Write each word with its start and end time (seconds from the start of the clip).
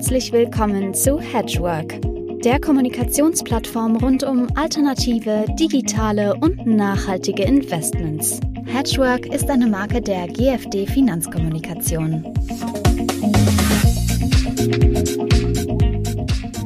Herzlich 0.00 0.32
willkommen 0.32 0.94
zu 0.94 1.20
Hedgework, 1.20 2.00
der 2.42 2.58
Kommunikationsplattform 2.58 3.96
rund 3.96 4.22
um 4.22 4.48
alternative, 4.56 5.44
digitale 5.60 6.34
und 6.36 6.64
nachhaltige 6.64 7.42
Investments. 7.42 8.40
Hedgework 8.64 9.26
ist 9.26 9.50
eine 9.50 9.66
Marke 9.66 10.00
der 10.00 10.26
GFD 10.26 10.86
Finanzkommunikation. 10.86 12.24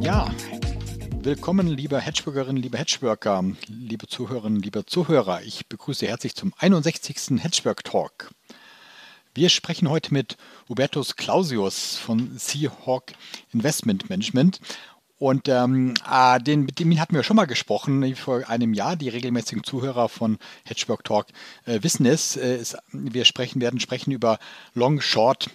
Ja, 0.01 0.33
willkommen, 1.21 1.67
liebe 1.67 1.99
Hedgeworkerinnen, 1.99 2.63
liebe 2.63 2.77
Hedgeworker, 2.77 3.43
liebe 3.67 4.07
Zuhörerinnen, 4.07 4.61
liebe 4.61 4.85
Zuhörer. 4.85 5.41
Ich 5.41 5.67
begrüße 5.67 6.07
herzlich 6.07 6.35
zum 6.35 6.53
61. 6.57 7.43
Hedgework 7.43 7.83
Talk. 7.83 8.29
Wir 9.35 9.49
sprechen 9.49 9.89
heute 9.89 10.13
mit 10.13 10.37
Hubertus 10.69 11.17
Clausius 11.17 11.97
von 11.97 12.37
Seahawk 12.37 13.11
Investment 13.51 14.09
Management. 14.09 14.61
Und 15.19 15.49
ähm, 15.49 15.93
äh, 16.09 16.39
den, 16.39 16.61
mit 16.61 16.79
dem 16.79 16.97
hatten 16.97 17.15
wir 17.15 17.23
schon 17.23 17.35
mal 17.35 17.43
gesprochen 17.43 18.15
vor 18.15 18.47
einem 18.47 18.73
Jahr. 18.73 18.95
Die 18.95 19.09
regelmäßigen 19.09 19.65
Zuhörer 19.65 20.07
von 20.07 20.37
Hedgework 20.63 21.03
Talk 21.03 21.27
äh, 21.65 21.83
wissen 21.83 22.05
es. 22.05 22.37
Äh, 22.37 22.55
es. 22.55 22.77
Wir 22.93 23.25
sprechen, 23.25 23.59
werden 23.59 23.81
sprechen 23.81 24.11
über 24.11 24.39
Long 24.73 25.01
Short 25.01 25.49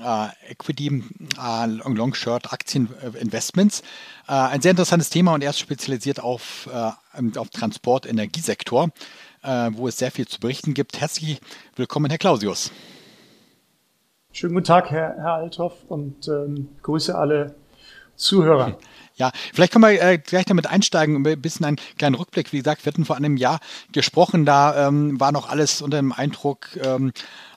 Uh, 0.00 0.28
Equity, 0.48 1.02
uh, 1.38 1.66
Long 1.66 2.14
Short 2.14 2.52
Aktien 2.52 2.88
äh, 3.02 3.18
Investments. 3.18 3.82
Uh, 4.28 4.32
ein 4.32 4.60
sehr 4.60 4.70
interessantes 4.70 5.10
Thema 5.10 5.34
und 5.34 5.42
er 5.42 5.50
ist 5.50 5.58
spezialisiert 5.58 6.20
auf, 6.20 6.68
auf 7.36 7.50
Transport, 7.50 8.06
Energiesektor, 8.06 8.90
wo 9.42 9.88
es 9.88 9.98
sehr 9.98 10.10
viel 10.10 10.26
zu 10.26 10.40
berichten 10.40 10.74
gibt. 10.74 11.00
Herzlich 11.00 11.40
willkommen, 11.76 12.10
Herr 12.10 12.18
Clausius. 12.18 12.70
Schönen 14.38 14.54
guten 14.54 14.66
Tag, 14.66 14.92
Herr, 14.92 15.16
Herr 15.16 15.34
Althoff, 15.34 15.72
und 15.88 16.28
ähm, 16.28 16.68
grüße 16.84 17.12
alle 17.12 17.56
Zuhörer. 18.14 18.78
Ja, 19.16 19.32
vielleicht 19.52 19.72
können 19.72 19.84
wir 19.84 20.00
äh, 20.00 20.16
gleich 20.16 20.44
damit 20.44 20.68
einsteigen, 20.68 21.26
ein 21.26 21.42
bisschen 21.42 21.66
einen 21.66 21.80
kleinen 21.98 22.14
Rückblick. 22.14 22.52
Wie 22.52 22.58
gesagt, 22.58 22.86
wir 22.86 22.92
hatten 22.92 23.04
vor 23.04 23.16
einem 23.16 23.36
Jahr 23.36 23.58
gesprochen, 23.90 24.46
da 24.46 24.86
ähm, 24.86 25.18
war 25.18 25.32
noch 25.32 25.48
alles 25.48 25.82
unter 25.82 25.96
dem 25.96 26.12
Eindruck 26.12 26.68
ähm, 26.80 27.10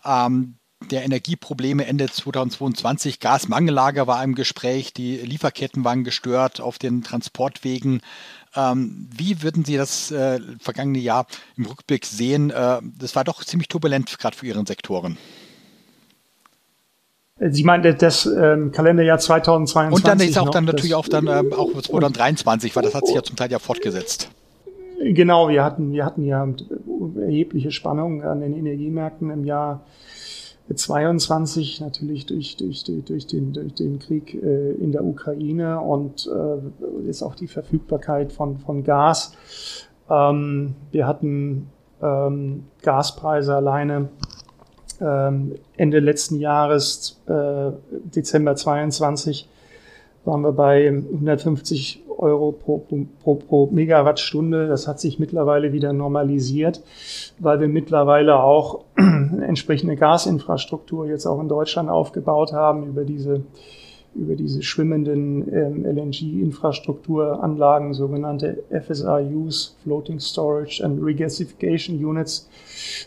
ähm, 0.03 0.55
der 0.89 1.03
Energieprobleme 1.03 1.85
Ende 1.85 2.09
2022. 2.09 3.19
Gasmangellage 3.19 4.07
war 4.07 4.23
im 4.23 4.33
Gespräch, 4.33 4.91
die 4.91 5.17
Lieferketten 5.17 5.85
waren 5.85 6.03
gestört 6.03 6.61
auf 6.61 6.79
den 6.79 7.03
Transportwegen. 7.03 8.01
Ähm, 8.55 9.07
wie 9.15 9.43
würden 9.43 9.65
Sie 9.65 9.77
das 9.77 10.09
äh, 10.09 10.39
vergangene 10.59 10.97
Jahr 10.97 11.27
im 11.57 11.67
Rückblick 11.67 12.07
sehen? 12.07 12.49
Äh, 12.49 12.79
das 12.97 13.15
war 13.15 13.23
doch 13.23 13.43
ziemlich 13.43 13.67
turbulent, 13.67 14.17
gerade 14.17 14.35
für 14.35 14.47
Ihren 14.47 14.65
Sektoren. 14.65 15.19
Sie 17.49 17.63
meinen 17.63 17.97
das 17.97 18.25
ähm, 18.27 18.71
Kalenderjahr 18.71 19.17
2022. 19.17 19.95
Und 19.95 20.07
dann 20.07 20.19
ist 20.19 20.37
auch 20.37 20.45
noch, 20.45 20.51
dann 20.51 20.65
natürlich 20.65 20.93
auch 20.93 21.07
dann 21.07 21.25
ähm, 21.25 21.53
auch 21.53 21.71
2023, 21.81 22.75
weil 22.75 22.83
das 22.83 22.93
hat 22.93 23.07
sich 23.07 23.15
ja 23.15 23.23
zum 23.23 23.35
Teil 23.35 23.49
ja 23.49 23.57
fortgesetzt. 23.57 24.29
Genau, 25.03 25.49
wir 25.49 25.63
hatten, 25.63 25.91
wir 25.91 26.05
hatten 26.05 26.23
ja 26.23 26.47
erhebliche 27.19 27.71
Spannungen 27.71 28.21
an 28.21 28.41
den 28.41 28.53
Energiemärkten 28.53 29.31
im 29.31 29.45
Jahr 29.45 29.81
22, 30.73 31.81
natürlich 31.81 32.27
durch, 32.27 32.57
durch, 32.57 32.83
durch, 32.83 33.25
den, 33.25 33.53
durch 33.53 33.73
den 33.73 33.97
Krieg 33.97 34.35
äh, 34.35 34.71
in 34.73 34.91
der 34.91 35.03
Ukraine 35.03 35.81
und 35.81 36.27
äh, 36.27 37.09
ist 37.09 37.23
auch 37.23 37.35
die 37.35 37.47
Verfügbarkeit 37.47 38.31
von, 38.31 38.59
von 38.59 38.83
Gas. 38.83 39.33
Ähm, 40.09 40.75
wir 40.91 41.07
hatten 41.07 41.69
ähm, 42.01 42.65
Gaspreise 42.83 43.55
alleine 43.55 44.09
ähm, 45.01 45.55
Ende 45.77 45.99
letzten 45.99 46.39
Jahres, 46.39 47.21
äh, 47.27 47.71
Dezember 48.15 48.55
22, 48.55 49.47
waren 50.25 50.41
wir 50.41 50.51
bei 50.51 50.87
150 50.87 52.03
Euro 52.17 52.51
pro, 52.51 52.85
pro, 53.23 53.35
pro 53.35 53.67
Megawattstunde. 53.71 54.67
Das 54.67 54.87
hat 54.87 54.99
sich 54.99 55.17
mittlerweile 55.17 55.73
wieder 55.73 55.93
normalisiert, 55.93 56.83
weil 57.39 57.59
wir 57.59 57.67
mittlerweile 57.67 58.41
auch 58.41 58.83
entsprechende 58.95 59.95
Gasinfrastruktur 59.95 61.07
jetzt 61.07 61.25
auch 61.25 61.41
in 61.41 61.47
Deutschland 61.47 61.89
aufgebaut 61.89 62.53
haben 62.53 62.87
über 62.87 63.03
diese 63.03 63.41
über 64.13 64.35
diese 64.35 64.61
schwimmenden 64.61 65.47
ähm, 65.53 65.85
LNG-Infrastrukturanlagen, 65.85 67.93
sogenannte 67.93 68.61
FSRUs, 68.69 69.77
Floating 69.83 70.19
Storage 70.19 70.83
and 70.83 71.01
Regasification 71.01 72.03
Units. 72.03 72.49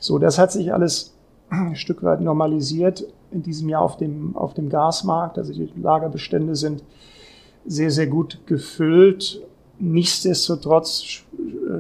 So, 0.01 0.19
das 0.19 0.39
hat 0.39 0.53
sich 0.53 0.73
alles 0.73 1.14
ein 1.63 1.77
Stück 1.77 2.03
weit 2.03 2.21
normalisiert 2.21 3.07
in 3.31 3.43
diesem 3.43 3.69
Jahr 3.69 3.83
auf 3.83 3.97
dem, 3.97 4.37
auf 4.37 4.55
dem 4.55 4.69
Gasmarkt. 4.69 5.39
Also 5.39 5.53
die 5.53 5.69
Lagerbestände 5.81 6.55
sind 6.57 6.85
sehr, 7.67 7.91
sehr 7.91 8.07
gut 8.07 8.41
gefüllt. 8.47 9.43
Nichtsdestotrotz 9.79 11.25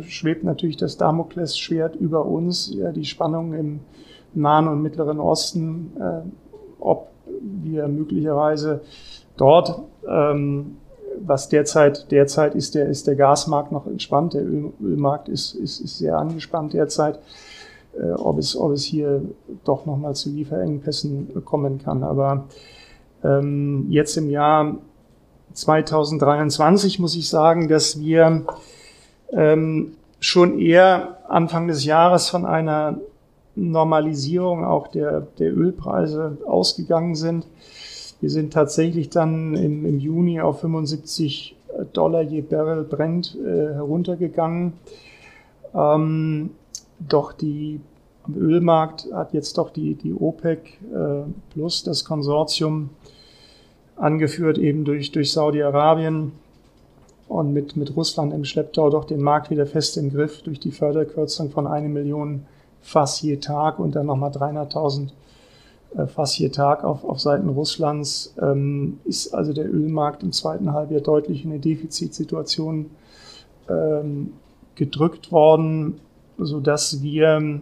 schwebt 0.00 0.44
natürlich 0.44 0.76
das 0.76 0.96
Damoklesschwert 0.96 1.96
über 1.96 2.26
uns, 2.26 2.74
ja, 2.74 2.90
die 2.90 3.04
Spannung 3.04 3.54
im 3.54 3.80
Nahen 4.34 4.66
und 4.66 4.82
Mittleren 4.82 5.20
Osten, 5.20 5.92
äh, 5.98 6.20
ob 6.80 7.08
wir 7.40 7.86
möglicherweise 7.86 8.80
dort, 9.36 9.80
ähm, 10.08 10.78
was 11.24 11.48
derzeit, 11.48 12.10
derzeit 12.10 12.56
ist 12.56 12.74
der, 12.74 12.88
ist 12.88 13.06
der 13.06 13.14
Gasmarkt 13.14 13.70
noch 13.70 13.86
entspannt, 13.86 14.34
der 14.34 14.44
Öl, 14.44 14.72
Ölmarkt 14.82 15.28
ist, 15.28 15.54
ist, 15.54 15.78
ist 15.80 15.98
sehr 15.98 16.18
angespannt 16.18 16.72
derzeit 16.72 17.16
äh, 17.16 17.20
ob, 18.16 18.38
es, 18.38 18.56
ob 18.56 18.72
es 18.72 18.84
hier 18.84 19.22
doch 19.64 19.86
nochmal 19.86 20.14
zu 20.14 20.30
Lieferengpässen 20.30 21.44
kommen 21.44 21.78
kann. 21.78 22.02
Aber 22.02 22.44
ähm, 23.22 23.86
jetzt 23.90 24.16
im 24.16 24.30
Jahr 24.30 24.76
2023 25.52 26.98
muss 26.98 27.16
ich 27.16 27.28
sagen, 27.28 27.68
dass 27.68 28.00
wir 28.00 28.44
ähm, 29.32 29.92
schon 30.20 30.58
eher 30.58 31.18
Anfang 31.28 31.68
des 31.68 31.84
Jahres 31.84 32.28
von 32.28 32.44
einer 32.44 32.98
Normalisierung 33.56 34.64
auch 34.64 34.88
der, 34.88 35.20
der 35.38 35.56
Ölpreise 35.56 36.38
ausgegangen 36.46 37.14
sind. 37.14 37.46
Wir 38.20 38.30
sind 38.30 38.52
tatsächlich 38.52 39.10
dann 39.10 39.54
im, 39.54 39.84
im 39.86 40.00
Juni 40.00 40.40
auf 40.40 40.60
75 40.60 41.56
Dollar 41.92 42.22
je 42.22 42.40
Barrel 42.40 42.84
Brent 42.84 43.36
äh, 43.36 43.74
heruntergegangen. 43.74 44.74
Ähm, 45.74 46.50
doch 46.98 47.32
die 47.32 47.80
am 48.24 48.36
Ölmarkt 48.36 49.08
hat 49.12 49.34
jetzt 49.34 49.58
doch 49.58 49.70
die, 49.70 49.94
die 49.94 50.14
OPEC 50.14 50.80
äh, 50.92 51.30
plus 51.50 51.82
das 51.82 52.04
Konsortium 52.04 52.90
angeführt 53.96 54.58
eben 54.58 54.84
durch, 54.84 55.12
durch 55.12 55.32
Saudi-Arabien 55.32 56.32
und 57.28 57.52
mit, 57.52 57.76
mit 57.76 57.94
Russland 57.96 58.32
im 58.32 58.44
Schlepptau 58.44 58.90
doch 58.90 59.04
den 59.04 59.20
Markt 59.20 59.50
wieder 59.50 59.66
fest 59.66 59.96
im 59.96 60.10
Griff 60.10 60.42
durch 60.42 60.58
die 60.58 60.70
Förderkürzung 60.70 61.50
von 61.50 61.66
eine 61.66 61.88
Million 61.88 62.46
Fass 62.80 63.20
je 63.22 63.36
Tag 63.36 63.78
und 63.78 63.94
dann 63.94 64.06
nochmal 64.06 64.30
300.000 64.30 65.10
äh, 65.96 66.06
Fass 66.06 66.38
je 66.38 66.48
Tag 66.48 66.84
auf, 66.84 67.04
auf 67.04 67.20
Seiten 67.20 67.48
Russlands, 67.48 68.34
ähm, 68.40 69.00
ist 69.04 69.34
also 69.34 69.52
der 69.52 69.72
Ölmarkt 69.72 70.22
im 70.22 70.32
zweiten 70.32 70.72
Halbjahr 70.72 71.00
deutlich 71.00 71.44
in 71.44 71.52
eine 71.52 71.60
Defizitsituation 71.60 72.90
ähm, 73.68 74.32
gedrückt 74.74 75.30
worden 75.30 76.00
so 76.38 76.60
dass 76.60 77.02
wir 77.02 77.60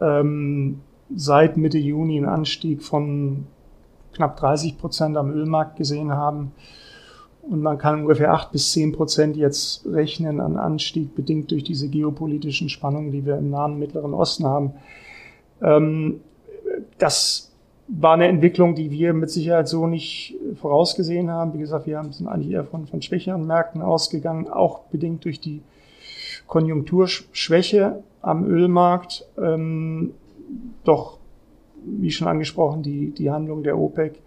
ähm, 0.00 0.80
seit 1.14 1.56
Mitte 1.56 1.78
Juni 1.78 2.18
einen 2.18 2.28
Anstieg 2.28 2.82
von 2.82 3.46
knapp 4.12 4.36
30 4.36 4.78
Prozent 4.78 5.16
am 5.16 5.30
Ölmarkt 5.30 5.76
gesehen 5.76 6.12
haben. 6.12 6.52
Und 7.42 7.60
man 7.60 7.76
kann 7.76 8.00
ungefähr 8.00 8.32
8 8.32 8.52
bis 8.52 8.72
10 8.72 8.92
Prozent 8.92 9.36
jetzt 9.36 9.84
rechnen 9.86 10.40
an 10.40 10.56
Anstieg, 10.56 11.14
bedingt 11.14 11.50
durch 11.50 11.62
diese 11.62 11.88
geopolitischen 11.88 12.70
Spannungen, 12.70 13.12
die 13.12 13.26
wir 13.26 13.36
im 13.36 13.50
Nahen 13.50 13.78
Mittleren 13.78 14.14
Osten 14.14 14.46
haben. 14.46 14.72
Ähm, 15.60 16.20
das 16.96 17.52
war 17.86 18.14
eine 18.14 18.28
Entwicklung, 18.28 18.74
die 18.74 18.90
wir 18.90 19.12
mit 19.12 19.30
Sicherheit 19.30 19.68
so 19.68 19.86
nicht 19.86 20.36
vorausgesehen 20.54 21.30
haben. 21.30 21.52
Wie 21.52 21.58
gesagt, 21.58 21.86
wir 21.86 22.02
sind 22.10 22.28
eigentlich 22.28 22.52
eher 22.52 22.64
von, 22.64 22.86
von 22.86 23.02
schwächeren 23.02 23.46
Märkten 23.46 23.82
ausgegangen, 23.82 24.48
auch 24.48 24.80
bedingt 24.84 25.26
durch 25.26 25.38
die 25.38 25.60
Konjunkturschwäche 26.46 28.02
am 28.22 28.44
Ölmarkt. 28.44 29.26
Ähm, 29.38 30.12
doch, 30.84 31.18
wie 31.84 32.10
schon 32.10 32.28
angesprochen, 32.28 32.82
die, 32.82 33.10
die 33.10 33.30
Handlung 33.30 33.62
der 33.62 33.78
OPEC 33.78 34.20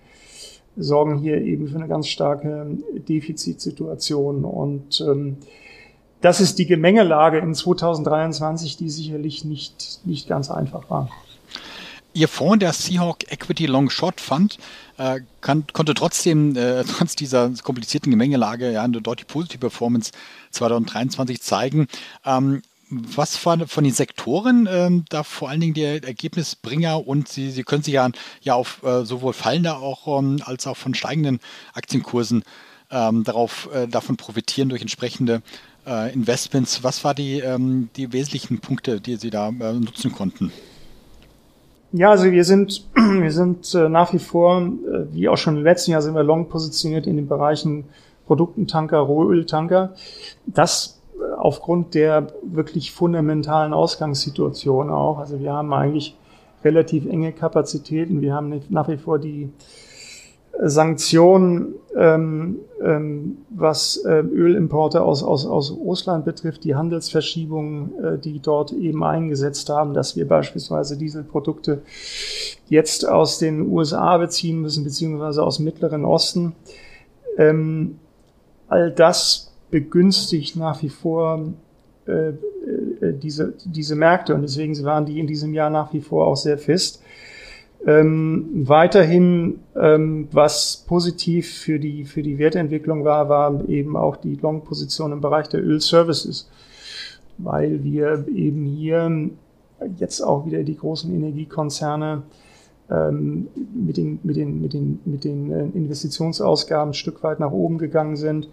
sorgen 0.75 1.17
hier 1.17 1.41
eben 1.41 1.67
für 1.67 1.77
eine 1.77 1.87
ganz 1.87 2.07
starke 2.07 2.77
Defizitsituation. 3.07 4.45
Und 4.45 5.01
ähm, 5.01 5.37
das 6.21 6.39
ist 6.41 6.59
die 6.59 6.65
Gemengelage 6.65 7.39
in 7.39 7.53
2023, 7.53 8.77
die 8.77 8.89
sicherlich 8.89 9.45
nicht, 9.45 10.01
nicht 10.05 10.27
ganz 10.27 10.51
einfach 10.51 10.89
war. 10.89 11.09
Ihr 12.17 12.27
Fonds, 12.27 12.59
der 12.59 12.73
Seahawk 12.73 13.31
Equity 13.31 13.67
Long 13.67 13.91
Short 13.91 14.19
Fund, 14.19 14.57
äh, 14.97 15.19
kann, 15.39 15.65
konnte 15.71 15.93
trotzdem, 15.93 16.55
äh, 16.55 16.83
trotz 16.97 17.15
dieser 17.15 17.51
komplizierten 17.61 18.09
Gemengelage, 18.09 18.71
ja, 18.71 18.81
eine 18.81 19.01
deutlich 19.01 19.27
positive 19.27 19.59
Performance 19.59 20.11
2023 20.49 21.39
zeigen. 21.39 21.87
Ähm, 22.25 22.63
was 22.89 23.37
von, 23.37 23.67
von 23.67 23.83
den 23.83 23.93
Sektoren 23.93 24.67
ähm, 24.71 25.05
da 25.09 25.21
vor 25.21 25.49
allen 25.49 25.61
Dingen 25.61 25.73
der 25.75 26.03
Ergebnisbringer 26.03 27.05
und 27.05 27.27
Sie, 27.27 27.51
Sie 27.51 27.63
können 27.63 27.83
sich 27.83 27.93
ja, 27.93 28.09
ja 28.41 28.55
auf 28.55 28.81
äh, 28.81 29.05
sowohl 29.05 29.33
fallender 29.33 29.77
auch 29.77 30.19
ähm, 30.19 30.41
als 30.43 30.65
auch 30.65 30.77
von 30.77 30.95
steigenden 30.95 31.39
Aktienkursen 31.73 32.43
ähm, 32.89 33.25
darauf, 33.25 33.69
äh, 33.73 33.87
davon 33.87 34.17
profitieren 34.17 34.69
durch 34.69 34.81
entsprechende 34.81 35.43
äh, 35.85 36.11
Investments. 36.13 36.81
Was 36.81 37.03
waren 37.03 37.17
die, 37.17 37.41
ähm, 37.41 37.89
die 37.95 38.11
wesentlichen 38.11 38.59
Punkte, 38.59 39.01
die 39.01 39.17
Sie 39.17 39.29
da 39.29 39.49
äh, 39.49 39.73
nutzen 39.73 40.11
konnten? 40.13 40.51
Ja, 41.91 42.11
also 42.11 42.25
wir 42.31 42.43
sind, 42.43 42.87
wir 42.95 43.31
sind 43.31 43.73
äh, 43.73 43.89
nach 43.89 44.13
wie 44.13 44.19
vor, 44.19 44.61
äh, 44.61 45.13
wie 45.13 45.29
auch 45.29 45.37
schon 45.37 45.57
im 45.57 45.63
letzten 45.63 45.91
Jahr, 45.91 46.01
sind 46.01 46.15
wir 46.15 46.23
long 46.23 46.49
positioniert 46.49 47.07
in 47.07 47.15
den 47.15 47.27
Bereichen 47.27 47.85
Produktentanker, 48.25 48.99
Rohöltanker. 48.99 49.93
Das 50.45 50.97
aufgrund 51.37 51.93
der 51.93 52.27
wirklich 52.43 52.91
fundamentalen 52.91 53.73
Ausgangssituation 53.73 54.89
auch. 54.89 55.19
Also 55.19 55.39
wir 55.39 55.53
haben 55.53 55.73
eigentlich 55.73 56.15
relativ 56.63 57.05
enge 57.05 57.31
Kapazitäten. 57.31 58.21
Wir 58.21 58.33
haben 58.33 58.61
nach 58.69 58.87
wie 58.87 58.97
vor 58.97 59.19
die 59.19 59.49
Sanktionen, 60.59 61.75
ähm, 61.95 62.59
ähm, 62.83 63.37
was 63.49 63.97
äh, 63.97 64.19
Ölimporte 64.19 65.01
aus, 65.01 65.23
aus, 65.23 65.45
aus 65.45 65.71
Russland 65.71 66.25
betrifft, 66.25 66.63
die 66.63 66.75
Handelsverschiebungen, 66.75 68.03
äh, 68.03 68.17
die 68.17 68.39
dort 68.39 68.71
eben 68.71 69.03
eingesetzt 69.03 69.69
haben, 69.69 69.93
dass 69.93 70.15
wir 70.15 70.27
beispielsweise 70.27 70.97
Dieselprodukte 70.97 71.81
jetzt 72.69 73.07
aus 73.07 73.39
den 73.39 73.69
USA 73.69 74.17
beziehen 74.17 74.61
müssen, 74.61 74.83
beziehungsweise 74.83 75.43
aus 75.43 75.57
dem 75.57 75.65
Mittleren 75.65 76.05
Osten. 76.05 76.55
Ähm, 77.37 77.99
all 78.67 78.91
das 78.91 79.53
begünstigt 79.69 80.55
nach 80.55 80.81
wie 80.81 80.89
vor 80.89 81.53
äh, 82.07 82.29
äh, 82.29 83.13
diese, 83.13 83.53
diese 83.65 83.95
Märkte 83.95 84.33
und 84.33 84.41
deswegen 84.41 84.81
waren 84.83 85.05
die 85.05 85.19
in 85.19 85.27
diesem 85.27 85.53
Jahr 85.53 85.69
nach 85.69 85.93
wie 85.93 86.01
vor 86.01 86.27
auch 86.27 86.35
sehr 86.35 86.57
fest. 86.57 87.01
Ähm, 87.87 88.49
weiterhin, 88.67 89.61
ähm, 89.77 90.27
was 90.33 90.83
positiv 90.85 91.59
für 91.59 91.79
die, 91.79 92.03
für 92.03 92.21
die 92.21 92.37
Wertentwicklung 92.37 93.05
war, 93.05 93.29
war 93.29 93.67
eben 93.69 93.95
auch 93.95 94.17
die 94.17 94.35
Long-Position 94.35 95.13
im 95.13 95.21
Bereich 95.21 95.47
der 95.47 95.63
Ölservices, 95.63 96.49
weil 97.37 97.85
wir 97.85 98.27
eben 98.35 98.65
hier 98.65 99.29
jetzt 99.95 100.19
auch 100.19 100.45
wieder 100.45 100.63
die 100.63 100.75
großen 100.75 101.15
Energiekonzerne 101.15 102.23
ähm, 102.89 103.47
mit, 103.73 103.95
den, 103.95 104.19
mit, 104.21 104.35
den, 104.35 104.61
mit, 104.61 104.73
den, 104.73 104.99
mit 105.05 105.23
den 105.23 105.51
äh, 105.51 105.77
Investitionsausgaben 105.77 106.89
ein 106.89 106.93
Stück 106.93 107.23
weit 107.23 107.39
nach 107.39 107.51
oben 107.51 107.77
gegangen 107.77 108.17
sind 108.17 108.49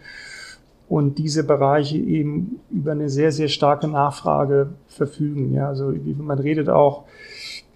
und 0.88 1.18
diese 1.18 1.42
Bereiche 1.42 1.98
eben 1.98 2.60
über 2.70 2.92
eine 2.92 3.08
sehr, 3.08 3.32
sehr 3.32 3.48
starke 3.48 3.88
Nachfrage 3.88 4.74
verfügen. 4.86 5.52
Ja, 5.54 5.68
also 5.68 5.92
man 6.18 6.38
redet 6.38 6.68
auch 6.68 7.04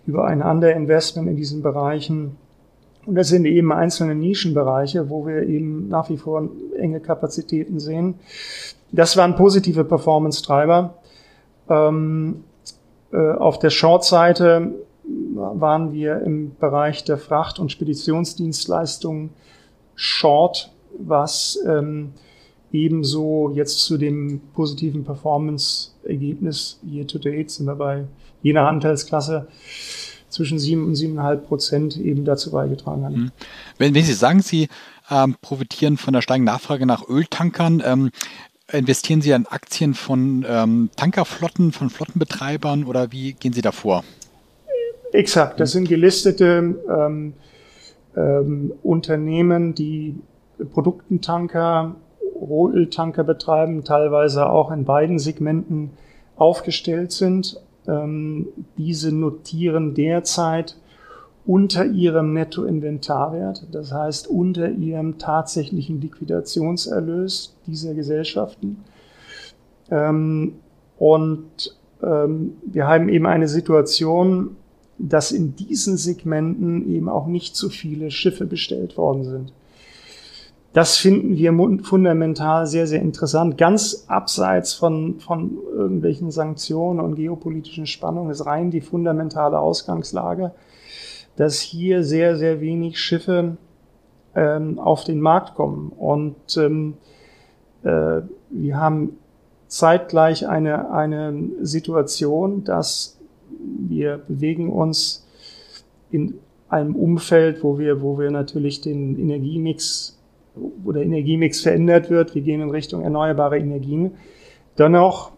über 0.08 0.25
ein 0.25 0.40
Underinvestment 0.40 1.28
in 1.28 1.37
diesen 1.37 1.62
Bereichen. 1.62 2.37
Und 3.05 3.14
das 3.14 3.28
sind 3.28 3.44
eben 3.44 3.70
einzelne 3.72 4.14
Nischenbereiche, 4.14 5.10
wo 5.10 5.26
wir 5.26 5.43
eben 5.43 5.88
nach 5.88 6.08
wie 6.08 6.16
vor 6.16 6.49
enge 6.78 7.00
Kapazitäten 7.00 7.78
sehen. 7.78 8.14
Das 8.90 9.19
waren 9.19 9.37
positive 9.37 9.84
Performance-Treiber. 9.84 10.94
Ähm, 11.69 12.44
äh, 13.12 13.32
auf 13.32 13.58
der 13.58 13.69
Short-Seite 13.69 14.72
waren 15.34 15.93
wir 15.93 16.22
im 16.22 16.56
Bereich 16.58 17.05
der 17.05 17.19
Fracht- 17.19 17.58
und 17.58 17.70
Speditionsdienstleistungen 17.70 19.28
short, 19.94 20.72
was 20.99 21.58
ähm, 21.66 22.14
Ebenso 22.70 23.50
jetzt 23.55 23.78
zu 23.84 23.96
dem 23.96 24.40
positiven 24.55 25.02
Performance-Ergebnis 25.02 26.78
year 26.87 27.06
to 27.06 27.19
date 27.19 27.50
sind 27.50 27.66
wir 27.66 27.75
bei 27.75 28.05
je 28.43 28.52
nach 28.52 28.69
Anteilsklasse 28.69 29.49
zwischen 30.29 30.58
7 30.58 30.85
und 30.85 30.94
7,5 30.94 31.37
Prozent 31.37 31.96
eben 31.96 32.25
dazu 32.25 32.50
beigetragen 32.50 33.05
haben. 33.05 33.14
Mhm. 33.14 33.31
Wenn, 33.79 33.94
wenn 33.94 34.05
Sie 34.05 34.12
sagen, 34.12 34.40
Sie 34.40 34.69
ähm, 35.11 35.37
profitieren 35.40 35.96
von 35.96 36.12
der 36.12 36.23
steigenden 36.23 36.52
Nachfrage 36.52 36.87
nach 36.87 37.08
Öltankern, 37.08 37.82
ähm, 37.85 38.11
investieren 38.70 39.23
Sie 39.23 39.32
an 39.32 39.46
Aktien 39.46 39.94
von 39.94 40.44
ähm, 40.46 40.90
Tankerflotten, 40.96 41.73
von 41.73 41.90
Flottenbetreibern 41.90 42.85
oder 42.85 43.12
wie 43.12 43.32
gehen 43.32 43.52
Sie 43.52 43.62
da 43.62 43.73
vor? 43.73 44.05
Exakt, 45.12 45.58
das 45.58 45.73
sind 45.73 45.88
gelistete 45.88 46.75
ähm, 46.88 47.32
ähm, 48.14 48.73
Unternehmen, 48.82 49.75
die 49.75 50.17
Produktentanker 50.73 51.96
Rohöltanker 52.41 53.25
betreiben, 53.25 53.84
teilweise 53.84 54.49
auch 54.49 54.70
in 54.70 54.84
beiden 54.84 55.19
Segmenten 55.19 55.91
aufgestellt 56.37 57.12
sind. 57.12 57.61
Ähm, 57.88 58.49
diese 58.76 59.12
notieren 59.12 59.94
derzeit 59.94 60.76
unter 61.46 61.87
ihrem 61.87 62.35
Nettoinventarwert, 62.35 63.69
das 63.73 63.90
heißt 63.90 64.29
unter 64.29 64.70
ihrem 64.70 65.17
tatsächlichen 65.17 65.99
Liquidationserlös 65.99 67.56
dieser 67.67 67.94
Gesellschaften. 67.94 68.85
Ähm, 69.90 70.56
und 70.99 71.75
ähm, 72.02 72.52
wir 72.67 72.87
haben 72.87 73.08
eben 73.08 73.25
eine 73.26 73.49
Situation, 73.49 74.56
dass 74.99 75.32
in 75.32 75.56
diesen 75.56 75.96
Segmenten 75.96 76.91
eben 76.91 77.08
auch 77.08 77.26
nicht 77.26 77.56
so 77.56 77.70
viele 77.70 78.11
Schiffe 78.11 78.44
bestellt 78.44 78.99
worden 78.99 79.25
sind. 79.25 79.52
Das 80.73 80.99
finden 80.99 81.37
wir 81.37 81.53
fundamental 81.82 82.67
sehr, 82.67 82.87
sehr 82.87 83.00
interessant. 83.00 83.56
Ganz 83.56 84.05
abseits 84.06 84.75
von, 84.75 85.19
von 85.19 85.59
irgendwelchen 85.73 86.31
Sanktionen 86.31 87.00
und 87.00 87.15
geopolitischen 87.15 87.87
Spannungen 87.87 88.31
ist 88.31 88.44
rein 88.44 88.70
die 88.70 88.82
fundamentale 88.82 89.59
Ausgangslage, 89.59 90.53
dass 91.37 91.61
hier 91.61 92.05
sehr, 92.05 92.37
sehr 92.37 92.61
wenig 92.61 93.00
Schiffe 93.00 93.56
ähm, 94.35 94.79
auf 94.79 95.05
den 95.05 95.20
Markt 95.20 95.55
kommen. 95.55 95.91
Und 95.97 96.56
ähm, 96.59 96.94
äh, 97.82 98.20
wir 98.50 98.76
haben 98.76 99.17
zeitgleich 99.69 100.47
eine, 100.47 100.91
eine 100.91 101.50
Situation, 101.62 102.65
dass 102.65 103.19
wir 103.59 104.19
bewegen 104.19 104.70
uns 104.70 105.26
in 106.11 106.35
einem 106.69 106.94
Umfeld, 106.94 107.62
wo 107.65 107.79
wir, 107.79 108.03
wo 108.03 108.19
wir 108.19 108.31
natürlich 108.31 108.81
den 108.82 109.19
Energiemix 109.19 110.18
wo 110.82 110.93
der 110.93 111.02
Energiemix 111.02 111.60
verändert 111.60 112.10
wird. 112.10 112.34
Wir 112.34 112.43
gehen 112.43 112.60
in 112.60 112.70
Richtung 112.70 113.02
erneuerbare 113.02 113.58
Energien. 113.58 114.12
Dennoch, 114.78 115.32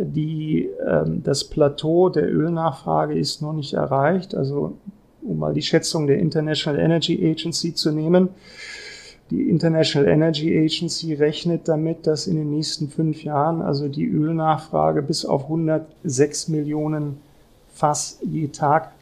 die, 0.00 0.68
ähm, 0.86 1.22
das 1.22 1.44
Plateau 1.44 2.08
der 2.08 2.32
Ölnachfrage 2.32 3.14
ist 3.14 3.42
noch 3.42 3.52
nicht 3.52 3.74
erreicht. 3.74 4.34
Also, 4.34 4.76
um 5.22 5.38
mal 5.38 5.54
die 5.54 5.62
Schätzung 5.62 6.06
der 6.06 6.18
International 6.18 6.80
Energy 6.80 7.28
Agency 7.28 7.74
zu 7.74 7.92
nehmen. 7.92 8.30
Die 9.30 9.48
International 9.48 10.08
Energy 10.08 10.56
Agency 10.58 11.14
rechnet 11.14 11.66
damit, 11.66 12.06
dass 12.06 12.26
in 12.26 12.36
den 12.36 12.50
nächsten 12.50 12.88
fünf 12.88 13.24
Jahren 13.24 13.62
also 13.62 13.88
die 13.88 14.04
Ölnachfrage 14.06 15.00
bis 15.02 15.24
auf 15.24 15.44
106 15.44 16.48
Millionen 16.48 17.16
Fass 17.72 18.18
je 18.22 18.48
Tag 18.48 18.92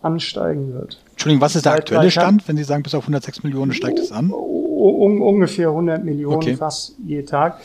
ansteigen 0.00 0.72
wird. 0.72 1.02
Entschuldigung, 1.10 1.40
was 1.40 1.56
ist 1.56 1.66
der 1.66 1.72
aktuelle 1.72 2.10
Stand, 2.10 2.46
wenn 2.46 2.56
Sie 2.56 2.64
sagen, 2.64 2.82
bis 2.84 2.94
auf 2.94 3.02
106 3.02 3.42
Millionen 3.42 3.72
steigt 3.72 3.98
es 3.98 4.12
an? 4.12 4.32
Um, 4.78 5.22
ungefähr 5.22 5.68
100 5.68 6.04
Millionen 6.04 6.36
okay. 6.36 6.56
fast 6.56 6.96
je 7.04 7.22
Tag. 7.22 7.60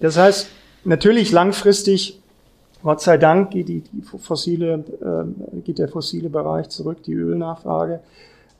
Das 0.00 0.16
heißt, 0.16 0.48
natürlich 0.84 1.32
langfristig, 1.32 2.20
Gott 2.82 3.00
sei 3.00 3.16
Dank, 3.16 3.50
geht, 3.50 3.68
die, 3.68 3.80
die 3.80 4.02
fossile, 4.02 4.84
äh, 5.00 5.60
geht 5.60 5.78
der 5.78 5.88
fossile 5.88 6.28
Bereich 6.28 6.68
zurück, 6.68 7.02
die 7.02 7.14
Ölnachfrage. 7.14 8.00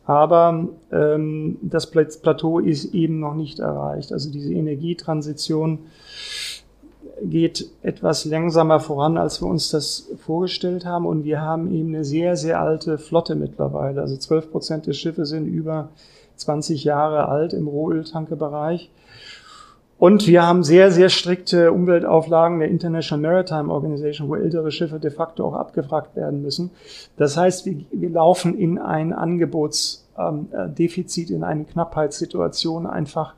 Aber 0.07 0.69
ähm, 0.93 1.57
das 1.63 1.91
Plateau 1.91 2.59
ist 2.59 2.95
eben 2.95 3.21
noch 3.21 3.35
nicht 3.35 3.59
erreicht. 3.59 4.13
Also 4.13 4.31
diese 4.31 4.53
Energietransition 4.53 5.79
geht 7.23 7.71
etwas 7.83 8.25
langsamer 8.25 8.81
voran, 8.81 9.17
als 9.17 9.41
wir 9.41 9.49
uns 9.49 9.71
das 9.71 10.11
vorgestellt 10.19 10.85
haben. 10.85 11.07
Und 11.07 11.25
wir 11.25 11.41
haben 11.41 11.73
eben 11.73 11.95
eine 11.95 12.05
sehr, 12.05 12.37
sehr 12.37 12.61
alte 12.61 12.99
Flotte 12.99 13.35
mittlerweile. 13.35 14.03
Also 14.03 14.17
12 14.17 14.51
Prozent 14.51 14.87
der 14.87 14.93
Schiffe 14.93 15.25
sind 15.25 15.47
über 15.47 15.89
20 16.37 16.85
Jahre 16.85 17.29
alt 17.29 17.53
im 17.53 17.69
Rohöltankebereich. 17.69 18.91
Und 19.99 20.27
wir 20.27 20.47
haben 20.47 20.65
sehr, 20.65 20.91
sehr 20.91 21.09
strikte 21.09 21.73
Umweltauflagen 21.73 22.59
der 22.59 22.69
International 22.69 23.31
Maritime 23.31 23.73
Organization, 23.73 24.29
wo 24.29 24.35
ältere 24.35 24.71
Schiffe 24.71 24.99
de 24.99 25.11
facto 25.11 25.47
auch 25.47 25.55
abgefragt 25.55 26.15
werden 26.17 26.43
müssen. 26.43 26.71
Das 27.17 27.37
heißt, 27.37 27.65
wir, 27.65 27.77
wir 27.93 28.11
laufen 28.11 28.59
in 28.59 28.79
ein 28.79 29.13
Angebotsdefizit, 29.13 31.31
in 31.31 31.45
eine 31.45 31.65
Knappheitssituation 31.65 32.87
einfach 32.87 33.35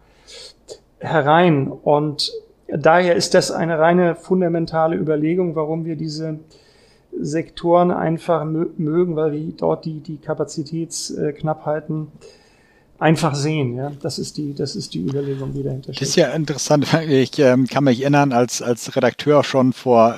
herein. 0.98 1.70
Und 1.70 2.32
daher 2.68 3.16
ist 3.16 3.34
das 3.34 3.50
eine 3.50 3.78
reine 3.78 4.14
fundamentale 4.14 4.96
Überlegung, 4.96 5.56
warum 5.56 5.84
wir 5.84 5.96
diese 5.96 6.38
Sektoren 7.18 7.90
einfach 7.90 8.44
mögen, 8.44 9.14
weil 9.14 9.32
wir 9.32 9.52
dort 9.56 9.84
die, 9.84 10.00
die 10.00 10.18
Kapazitätsknappheiten 10.18 12.08
einfach 12.98 13.34
sehen. 13.34 13.76
Ja, 13.76 13.92
das 14.00 14.18
ist 14.18 14.36
die, 14.36 14.54
das 14.54 14.76
ist 14.76 14.94
die 14.94 15.00
Überlegung, 15.00 15.52
die 15.52 15.62
dahinter 15.62 15.92
steht. 15.92 16.02
Das 16.02 16.08
ist 16.08 16.16
ja 16.16 16.28
interessant. 16.28 16.86
Ich 17.08 17.38
ähm, 17.38 17.66
kann 17.66 17.84
mich 17.84 18.00
erinnern, 18.00 18.32
als 18.32 18.62
als 18.62 18.96
Redakteur 18.96 19.44
schon 19.44 19.72
vor 19.72 20.16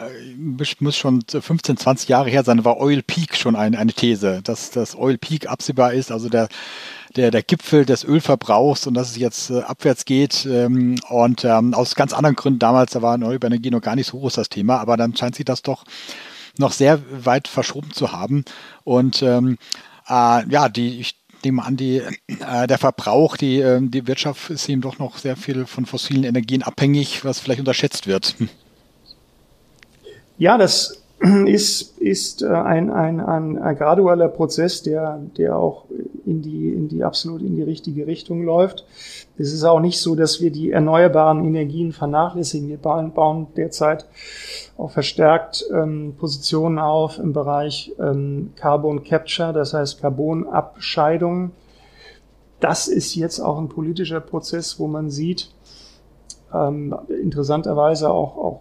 muss 0.81 0.97
schon 0.97 1.23
15, 1.29 1.77
20 1.77 2.09
Jahre 2.09 2.31
her 2.31 2.45
sein, 2.45 2.65
war 2.65 2.79
Oil 2.79 3.03
Peak 3.03 3.37
schon 3.37 3.57
ein, 3.57 3.75
eine 3.75 3.93
These, 3.93 4.41
dass 4.43 4.71
das 4.71 4.97
Oil 4.97 5.19
Peak 5.19 5.49
absehbar 5.49 5.93
ist, 5.93 6.13
also 6.13 6.29
der 6.29 6.49
der, 7.17 7.31
der 7.31 7.43
Gipfel 7.43 7.85
des 7.85 8.05
Ölverbrauchs 8.05 8.87
und 8.87 8.95
dass 8.95 9.11
es 9.11 9.17
jetzt 9.17 9.51
äh, 9.51 9.63
abwärts 9.63 10.05
geht. 10.05 10.47
Ähm, 10.47 10.97
und 11.09 11.45
ähm, 11.45 11.75
aus 11.75 11.95
ganz 11.95 12.13
anderen 12.13 12.37
Gründen 12.37 12.59
damals, 12.59 12.93
da 12.93 13.03
war 13.03 13.13
erneuerbare 13.13 13.53
Energie 13.53 13.71
noch 13.71 13.81
gar 13.81 13.97
nicht 13.97 14.09
so 14.09 14.19
groß 14.19 14.35
das 14.35 14.49
Thema, 14.49 14.79
aber 14.79 14.97
dann 14.97 15.17
scheint 15.17 15.35
sich 15.35 15.45
das 15.45 15.63
doch 15.63 15.85
noch 16.59 16.73
sehr 16.73 17.01
weit 17.11 17.49
verschoben 17.49 17.93
zu 17.93 18.13
haben. 18.13 18.45
Und 18.85 19.23
ähm, 19.23 19.59
äh, 20.09 20.49
ja, 20.49 20.69
die, 20.69 21.01
ich 21.01 21.18
nehme 21.45 21.65
an, 21.65 21.77
die, 21.77 21.99
äh, 21.99 22.67
der 22.67 22.79
Verbrauch, 22.79 23.37
die, 23.37 23.61
äh, 23.61 23.81
die 23.83 24.07
Wirtschaft 24.07 24.51
ist 24.51 24.69
eben 24.69 24.81
doch 24.81 24.99
noch 24.99 25.19
sehr 25.19 25.37
viel 25.37 25.67
von 25.67 25.87
fossilen 25.87 26.25
Energien 26.25 26.63
abhängig, 26.63 27.25
was 27.25 27.41
vielleicht 27.41 27.61
unterschätzt 27.61 28.07
wird. 28.07 28.37
Ja, 30.39 30.57
das 30.57 31.03
ist, 31.47 31.99
ist 31.99 32.43
äh, 32.43 32.49
ein, 32.49 32.91
ein, 32.91 33.21
ein, 33.21 33.59
ein 33.59 33.77
gradueller 33.77 34.29
Prozess, 34.29 34.83
der, 34.83 35.21
der 35.37 35.57
auch 35.57 35.85
in 36.27 36.43
die, 36.43 36.69
in 36.69 36.89
die 36.89 37.05
absolut 37.05 37.43
in 37.43 37.57
die 37.57 37.63
richtige 37.63 38.07
Richtung 38.07 38.43
läuft. 38.43 38.85
Es 39.39 39.53
ist 39.53 39.65
auch 39.65 39.81
nicht 39.81 40.01
so, 40.01 40.15
dass 40.15 40.41
wir 40.41 40.51
die 40.51 40.71
erneuerbaren 40.71 41.45
Energien 41.45 41.93
vernachlässigen. 41.93 42.69
Wir 42.69 42.77
bauen, 42.77 43.13
bauen 43.13 43.47
derzeit 43.57 44.07
auch 44.77 44.91
verstärkt 44.91 45.65
ähm, 45.73 46.15
Positionen 46.19 46.79
auf 46.79 47.19
im 47.19 47.33
Bereich 47.33 47.93
ähm, 47.99 48.53
Carbon 48.57 49.05
Capture, 49.05 49.53
das 49.53 49.75
heißt 49.75 50.01
Carbonabscheidung. 50.01 51.53
Das 52.61 52.89
ist 52.89 53.15
jetzt 53.15 53.41
auch 53.41 53.59
ein 53.59 53.69
politischer 53.69 54.21
Prozess, 54.21 54.79
wo 54.79 54.89
man 54.89 55.11
sieht, 55.11 55.51
ähm, 56.53 56.95
interessanterweise 57.23 58.11
auch, 58.11 58.37
auch 58.37 58.61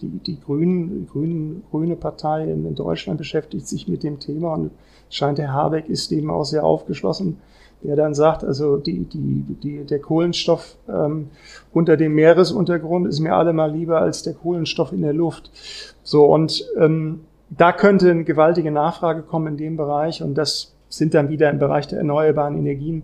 die, 0.00 0.08
die 0.08 0.40
Grünen, 0.40 1.06
Grünen, 1.10 1.62
Grüne 1.70 1.96
Partei 1.96 2.44
in, 2.44 2.66
in 2.66 2.74
Deutschland 2.74 3.18
beschäftigt 3.18 3.66
sich 3.66 3.88
mit 3.88 4.02
dem 4.02 4.18
Thema 4.18 4.54
und 4.54 4.70
scheint 5.10 5.38
Herr 5.38 5.52
Habeck 5.52 5.88
ist 5.88 6.12
eben 6.12 6.30
auch 6.30 6.44
sehr 6.44 6.64
aufgeschlossen, 6.64 7.38
der 7.82 7.96
dann 7.96 8.14
sagt, 8.14 8.44
also 8.44 8.76
die, 8.76 9.04
die, 9.04 9.44
die, 9.62 9.84
der 9.84 10.00
Kohlenstoff 10.00 10.76
ähm, 10.88 11.28
unter 11.72 11.96
dem 11.96 12.14
Meeresuntergrund 12.14 13.06
ist 13.06 13.20
mir 13.20 13.34
allemal 13.34 13.72
lieber 13.72 14.00
als 14.00 14.22
der 14.22 14.34
Kohlenstoff 14.34 14.92
in 14.92 15.02
der 15.02 15.12
Luft. 15.12 15.50
So, 16.02 16.24
und 16.26 16.64
ähm, 16.78 17.20
da 17.50 17.72
könnte 17.72 18.10
eine 18.10 18.24
gewaltige 18.24 18.70
Nachfrage 18.70 19.22
kommen 19.22 19.48
in 19.48 19.56
dem 19.56 19.76
Bereich 19.76 20.22
und 20.22 20.34
das 20.34 20.74
sind 20.88 21.14
dann 21.14 21.28
wieder 21.28 21.50
im 21.50 21.58
Bereich 21.58 21.86
der 21.86 21.98
erneuerbaren 21.98 22.56
Energien 22.56 23.02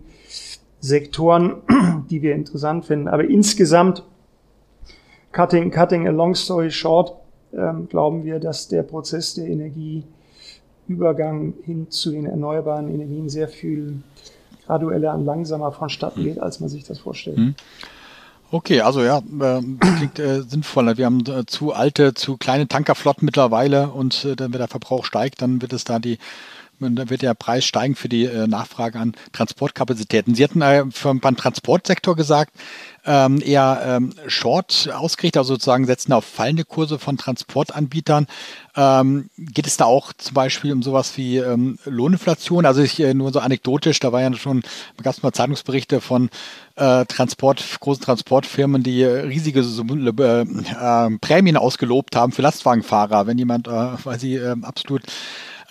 Sektoren, 0.81 1.63
die 2.11 2.23
wir 2.23 2.35
interessant 2.35 2.85
finden. 2.85 3.09
Aber 3.09 3.25
insgesamt, 3.25 4.05
cutting, 5.33 5.71
cutting 5.71 6.07
a 6.07 6.11
long 6.11 6.35
story 6.35 6.71
short, 6.71 7.15
ähm, 7.53 7.89
glauben 7.89 8.25
wir, 8.25 8.39
dass 8.39 8.69
der 8.69 8.83
Prozess 8.83 9.35
der 9.35 9.49
Energieübergang 9.49 11.55
hin 11.65 11.91
zu 11.91 12.11
den 12.11 12.27
erneuerbaren 12.27 12.89
Energien 12.89 13.29
sehr 13.29 13.49
viel 13.49 14.03
gradueller 14.67 15.15
und 15.15 15.25
langsamer 15.25 15.73
vonstatten 15.73 16.23
geht, 16.23 16.39
als 16.39 16.61
man 16.61 16.69
sich 16.69 16.85
das 16.85 16.99
vorstellt. 16.99 17.39
Mhm. 17.39 17.55
Okay, 18.51 18.83
also 18.83 19.03
ja, 19.03 19.19
äh, 19.19 19.63
klingt 19.97 20.19
äh, 20.19 20.43
sinnvoll. 20.43 20.99
Wir 20.99 21.07
haben 21.07 21.25
äh, 21.27 21.47
zu 21.47 21.73
alte, 21.73 22.13
zu 22.13 22.37
kleine 22.37 22.69
Tankerflotten 22.69 23.25
mittlerweile 23.25 23.89
und 23.89 24.27
äh, 24.27 24.37
wenn 24.39 24.53
der 24.53 24.69
Verbrauch 24.69 25.07
steigt, 25.07 25.41
dann 25.41 25.63
wird 25.63 25.73
es 25.73 25.85
da 25.85 25.99
die 25.99 26.19
dann 26.81 27.11
wird 27.11 27.23
der 27.23 27.35
Preis 27.35 27.65
steigen 27.65 27.95
für 27.95 28.09
die 28.09 28.25
äh, 28.25 28.47
Nachfrage 28.47 28.99
an 28.99 29.15
Transportkapazitäten. 29.33 30.35
Sie 30.35 30.45
hatten 30.45 30.63
äh, 30.63 30.85
beim 31.21 31.37
Transportsektor 31.37 32.17
gesagt, 32.17 32.53
ähm, 33.05 33.43
eher 33.45 33.83
ähm, 33.85 34.15
short 34.29 34.89
ausgerichtet, 34.93 35.39
also 35.39 35.55
sozusagen 35.55 35.87
setzen 35.87 36.13
auf 36.13 36.25
fallende 36.25 36.65
Kurse 36.65 36.99
von 36.99 37.17
Transportanbietern. 37.17 38.27
Ähm, 38.77 39.29
geht 39.37 39.67
es 39.67 39.77
da 39.77 39.87
auch 39.87 40.13
zum 40.13 40.35
Beispiel 40.35 40.73
um 40.73 40.83
sowas 40.83 41.17
wie 41.17 41.43
Lohninflation? 41.85 42.65
Also 42.65 42.83
ich 42.83 43.01
äh, 43.01 43.13
nur 43.13 43.33
so 43.33 43.41
anekdotisch, 43.41 43.99
da 43.99 44.13
war 44.13 44.21
ja 44.21 44.33
schon, 44.35 44.63
gab 45.03 45.15
es 45.15 45.23
mal 45.23 45.33
Zeitungsberichte 45.33 46.01
von 46.01 46.31
Transport, 46.75 47.63
großen 47.81 48.03
Transportfirmen, 48.03 48.83
die 48.83 49.05
riesige 49.05 49.63
Prämien 51.21 51.57
ausgelobt 51.59 52.17
haben 52.17 52.33
für 52.33 52.41
Lastwagenfahrer, 52.41 53.27
wenn 53.27 53.37
jemand, 53.37 53.69
weil 53.69 54.19
sie 54.19 54.41
absolut 54.63 55.03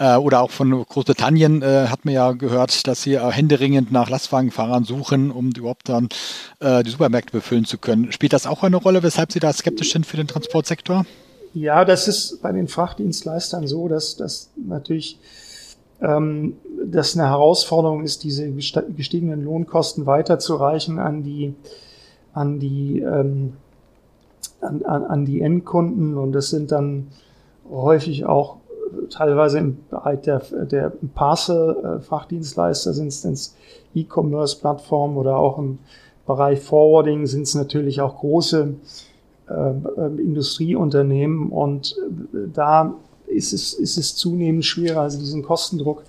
äh, 0.01 0.15
oder 0.15 0.41
auch 0.41 0.49
von 0.49 0.71
Großbritannien 0.71 1.61
äh, 1.61 1.87
hat 1.87 2.05
man 2.05 2.13
ja 2.15 2.31
gehört, 2.31 2.87
dass 2.87 3.03
sie 3.03 3.13
äh, 3.13 3.31
händeringend 3.31 3.91
nach 3.91 4.09
Lastwagenfahrern 4.09 4.83
suchen, 4.83 5.29
um 5.29 5.51
überhaupt 5.51 5.87
dann 5.89 6.09
äh, 6.59 6.83
die 6.83 6.89
Supermärkte 6.89 7.31
befüllen 7.31 7.65
zu 7.65 7.77
können. 7.77 8.11
Spielt 8.11 8.33
das 8.33 8.47
auch 8.47 8.63
eine 8.63 8.77
Rolle, 8.77 9.03
weshalb 9.03 9.31
Sie 9.31 9.39
da 9.39 9.53
skeptisch 9.53 9.93
sind 9.93 10.07
für 10.07 10.17
den 10.17 10.27
Transportsektor? 10.27 11.05
Ja, 11.53 11.85
das 11.85 12.07
ist 12.07 12.41
bei 12.41 12.51
den 12.51 12.67
Frachtdienstleistern 12.67 13.67
so, 13.67 13.87
dass 13.87 14.15
das 14.17 14.49
natürlich 14.55 15.19
ähm, 16.01 16.57
das 16.83 17.15
eine 17.15 17.27
Herausforderung 17.27 18.03
ist, 18.03 18.23
diese 18.23 18.51
gestiegenen 18.51 19.43
Lohnkosten 19.43 20.07
weiterzureichen 20.07 20.97
an 20.97 21.23
die 21.23 21.53
an 22.33 22.59
die 22.59 23.01
ähm, 23.01 23.53
an, 24.61 24.83
an, 24.83 25.03
an 25.03 25.25
die 25.25 25.41
Endkunden 25.41 26.17
und 26.17 26.31
das 26.31 26.49
sind 26.49 26.71
dann 26.71 27.07
häufig 27.69 28.25
auch 28.25 28.60
teilweise 29.09 29.59
im 29.59 29.77
Bereich 29.89 30.21
der, 30.21 30.39
der 30.65 30.91
Parcel-Fachdienstleister 31.15 32.93
sind 32.93 33.07
es 33.07 33.55
E-Commerce-Plattformen 33.93 35.17
oder 35.17 35.37
auch 35.37 35.57
im 35.57 35.79
Bereich 36.25 36.61
Forwarding 36.61 37.25
sind 37.25 37.43
es 37.43 37.55
natürlich 37.55 37.99
auch 38.01 38.19
große 38.19 38.75
äh, 39.49 39.53
äh, 39.53 40.21
Industrieunternehmen 40.21 41.49
und 41.49 41.95
äh, 41.97 42.47
da 42.53 42.93
ist 43.27 43.53
es, 43.53 43.73
ist 43.73 43.97
es 43.97 44.15
zunehmend 44.15 44.65
schwerer, 44.65 45.01
also 45.01 45.19
diesen 45.19 45.43
Kostendruck 45.43 46.03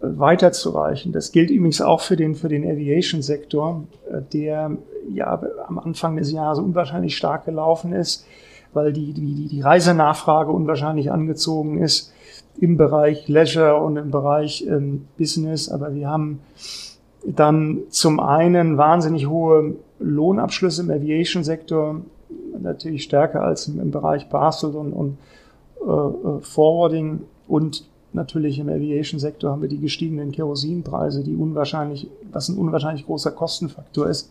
äh, 0.00 0.06
weiterzureichen. 0.18 1.12
Das 1.12 1.32
gilt 1.32 1.50
übrigens 1.50 1.80
auch 1.80 2.00
für 2.00 2.16
den, 2.16 2.34
für 2.34 2.48
den 2.48 2.64
Aviation-Sektor, 2.64 3.84
äh, 4.10 4.20
der 4.32 4.76
ja 5.12 5.42
am 5.66 5.78
Anfang 5.78 6.16
des 6.16 6.30
Jahres 6.30 6.58
unwahrscheinlich 6.58 7.16
stark 7.16 7.44
gelaufen 7.46 7.92
ist 7.92 8.24
weil 8.72 8.92
die, 8.92 9.12
die, 9.12 9.48
die 9.48 9.60
Reisenachfrage 9.60 10.50
unwahrscheinlich 10.50 11.10
angezogen 11.10 11.78
ist 11.82 12.12
im 12.60 12.76
Bereich 12.76 13.28
Leisure 13.28 13.76
und 13.76 13.96
im 13.96 14.10
Bereich 14.10 14.66
ähm, 14.66 15.06
Business. 15.18 15.68
Aber 15.68 15.94
wir 15.94 16.08
haben 16.08 16.40
dann 17.24 17.80
zum 17.90 18.20
einen 18.20 18.76
wahnsinnig 18.76 19.28
hohe 19.28 19.76
Lohnabschlüsse 19.98 20.82
im 20.82 20.90
Aviation-Sektor, 20.90 22.00
natürlich 22.60 23.04
stärker 23.04 23.42
als 23.42 23.68
im, 23.68 23.80
im 23.80 23.90
Bereich 23.90 24.28
Parcel 24.28 24.74
und, 24.74 24.92
und 24.92 25.18
äh, 25.80 25.90
äh 25.90 26.40
Forwarding 26.40 27.20
und 27.48 27.84
natürlich 28.12 28.58
im 28.58 28.68
Aviation-Sektor 28.68 29.50
haben 29.50 29.62
wir 29.62 29.68
die 29.68 29.80
gestiegenen 29.80 30.32
Kerosinpreise, 30.32 31.24
die 31.24 31.34
unwahrscheinlich, 31.34 32.08
was 32.30 32.48
ein 32.48 32.58
unwahrscheinlich 32.58 33.06
großer 33.06 33.30
Kostenfaktor 33.30 34.08
ist. 34.08 34.30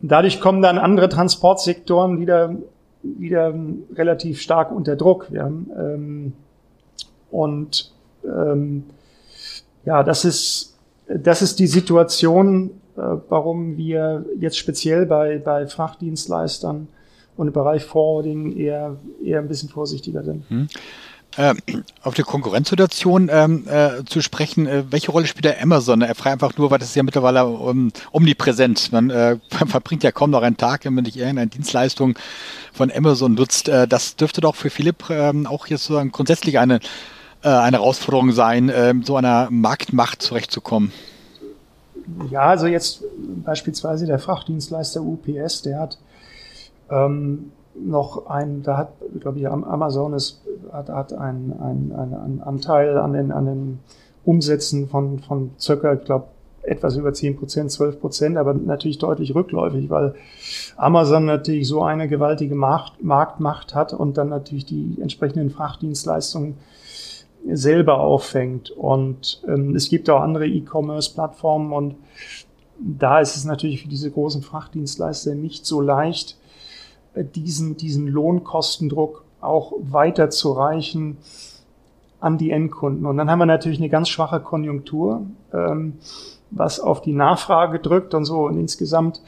Dadurch 0.00 0.40
kommen 0.40 0.62
dann 0.62 0.78
andere 0.78 1.08
Transportsektoren 1.08 2.18
wieder 2.18 2.56
wieder 3.02 3.54
relativ 3.94 4.40
stark 4.40 4.72
unter 4.72 4.96
Druck. 4.96 5.28
Ja. 5.30 5.46
Ähm, 5.46 6.32
und 7.30 7.92
ähm, 8.24 8.84
ja, 9.84 10.02
das 10.02 10.24
ist, 10.24 10.78
das 11.08 11.42
ist 11.42 11.58
die 11.58 11.66
Situation, 11.66 12.70
äh, 12.96 13.00
warum 13.28 13.76
wir 13.76 14.24
jetzt 14.38 14.58
speziell 14.58 15.06
bei, 15.06 15.38
bei 15.38 15.66
Frachtdienstleistern 15.66 16.88
und 17.36 17.46
im 17.46 17.52
Bereich 17.52 17.84
Forwarding 17.84 18.56
eher, 18.56 18.96
eher 19.24 19.40
ein 19.40 19.48
bisschen 19.48 19.68
vorsichtiger 19.68 20.22
sind. 20.22 20.48
Hm 20.48 20.68
äh, 21.36 21.54
auf 22.02 22.14
die 22.14 22.22
Konkurrenzsituation 22.22 23.30
ähm, 23.32 23.66
äh, 23.68 24.04
zu 24.04 24.20
sprechen, 24.20 24.66
äh, 24.66 24.84
welche 24.90 25.10
Rolle 25.10 25.26
spielt 25.26 25.44
der 25.44 25.62
Amazon? 25.62 26.02
Er 26.02 26.14
fragt 26.14 26.42
einfach 26.42 26.56
nur, 26.58 26.70
weil 26.70 26.78
das 26.78 26.88
ist 26.88 26.94
ja 26.94 27.02
mittlerweile 27.02 27.46
um, 27.46 27.92
omnipräsent. 28.12 28.92
Man 28.92 29.10
äh, 29.10 29.38
verbringt 29.66 30.02
ja 30.02 30.12
kaum 30.12 30.30
noch 30.30 30.42
einen 30.42 30.56
Tag, 30.56 30.84
wenn 30.84 30.94
man 30.94 31.04
nicht 31.04 31.16
irgendeine 31.16 31.48
Dienstleistung 31.48 32.18
von 32.72 32.92
Amazon 32.92 33.34
nutzt. 33.34 33.68
Äh, 33.68 33.88
das 33.88 34.16
dürfte 34.16 34.40
doch 34.40 34.54
für 34.54 34.70
Philipp 34.70 35.08
ähm, 35.10 35.46
auch 35.46 35.66
jetzt 35.66 35.84
sozusagen 35.84 36.12
grundsätzlich 36.12 36.58
eine, 36.58 36.80
äh, 37.42 37.48
eine 37.48 37.78
Herausforderung 37.78 38.32
sein, 38.32 38.68
äh, 38.68 38.94
so 39.02 39.16
einer 39.16 39.48
Marktmacht 39.50 40.22
zurechtzukommen. 40.22 40.92
Ja, 42.30 42.42
also 42.42 42.66
jetzt 42.66 43.04
beispielsweise 43.44 44.06
der 44.06 44.18
Frachtdienstleister 44.18 45.00
UPS, 45.00 45.62
der 45.62 45.80
hat 45.80 45.98
ähm, 46.90 47.52
noch 47.74 48.26
ein, 48.26 48.62
da 48.62 48.76
hat, 48.76 48.92
glaube 49.20 49.38
ich, 49.38 49.48
Amazon 49.48 50.12
ist, 50.14 50.42
hat, 50.72 50.88
hat 50.88 51.12
einen 51.12 51.52
ein, 51.52 51.92
ein 51.92 52.42
Anteil 52.42 52.98
an 52.98 53.12
den, 53.12 53.32
an 53.32 53.46
den 53.46 53.78
Umsätzen 54.24 54.88
von, 54.88 55.18
von 55.18 55.50
circa, 55.58 55.94
ich 55.94 56.04
glaube, 56.04 56.26
etwas 56.62 56.96
über 56.96 57.12
10 57.12 57.36
Prozent, 57.36 57.70
12 57.72 58.00
Prozent, 58.00 58.36
aber 58.36 58.54
natürlich 58.54 58.98
deutlich 58.98 59.34
rückläufig, 59.34 59.90
weil 59.90 60.14
Amazon 60.76 61.24
natürlich 61.24 61.66
so 61.66 61.82
eine 61.82 62.08
gewaltige 62.08 62.54
Markt, 62.54 63.02
Marktmacht 63.02 63.74
hat 63.74 63.92
und 63.92 64.16
dann 64.16 64.28
natürlich 64.28 64.64
die 64.64 64.96
entsprechenden 65.00 65.50
Frachtdienstleistungen 65.50 66.56
selber 67.50 67.98
auffängt. 67.98 68.70
Und 68.70 69.42
ähm, 69.48 69.74
es 69.74 69.88
gibt 69.88 70.08
auch 70.08 70.20
andere 70.20 70.46
E-Commerce-Plattformen 70.46 71.72
und 71.72 71.96
da 72.78 73.20
ist 73.20 73.36
es 73.36 73.44
natürlich 73.44 73.82
für 73.82 73.88
diese 73.88 74.10
großen 74.10 74.42
Frachtdienstleister 74.42 75.34
nicht 75.34 75.66
so 75.66 75.80
leicht, 75.80 76.38
diesen, 77.14 77.76
diesen 77.76 78.06
Lohnkostendruck 78.06 79.24
auch 79.40 79.72
weiter 79.80 80.30
zu 80.30 80.52
reichen 80.52 81.18
an 82.20 82.38
die 82.38 82.50
Endkunden. 82.50 83.04
Und 83.04 83.16
dann 83.16 83.30
haben 83.30 83.40
wir 83.40 83.46
natürlich 83.46 83.78
eine 83.78 83.88
ganz 83.88 84.08
schwache 84.08 84.40
Konjunktur, 84.40 85.26
ähm, 85.52 85.94
was 86.50 86.78
auf 86.78 87.02
die 87.02 87.12
Nachfrage 87.12 87.80
drückt 87.80 88.14
und 88.14 88.24
so. 88.24 88.46
Und 88.46 88.58
insgesamt 88.58 89.20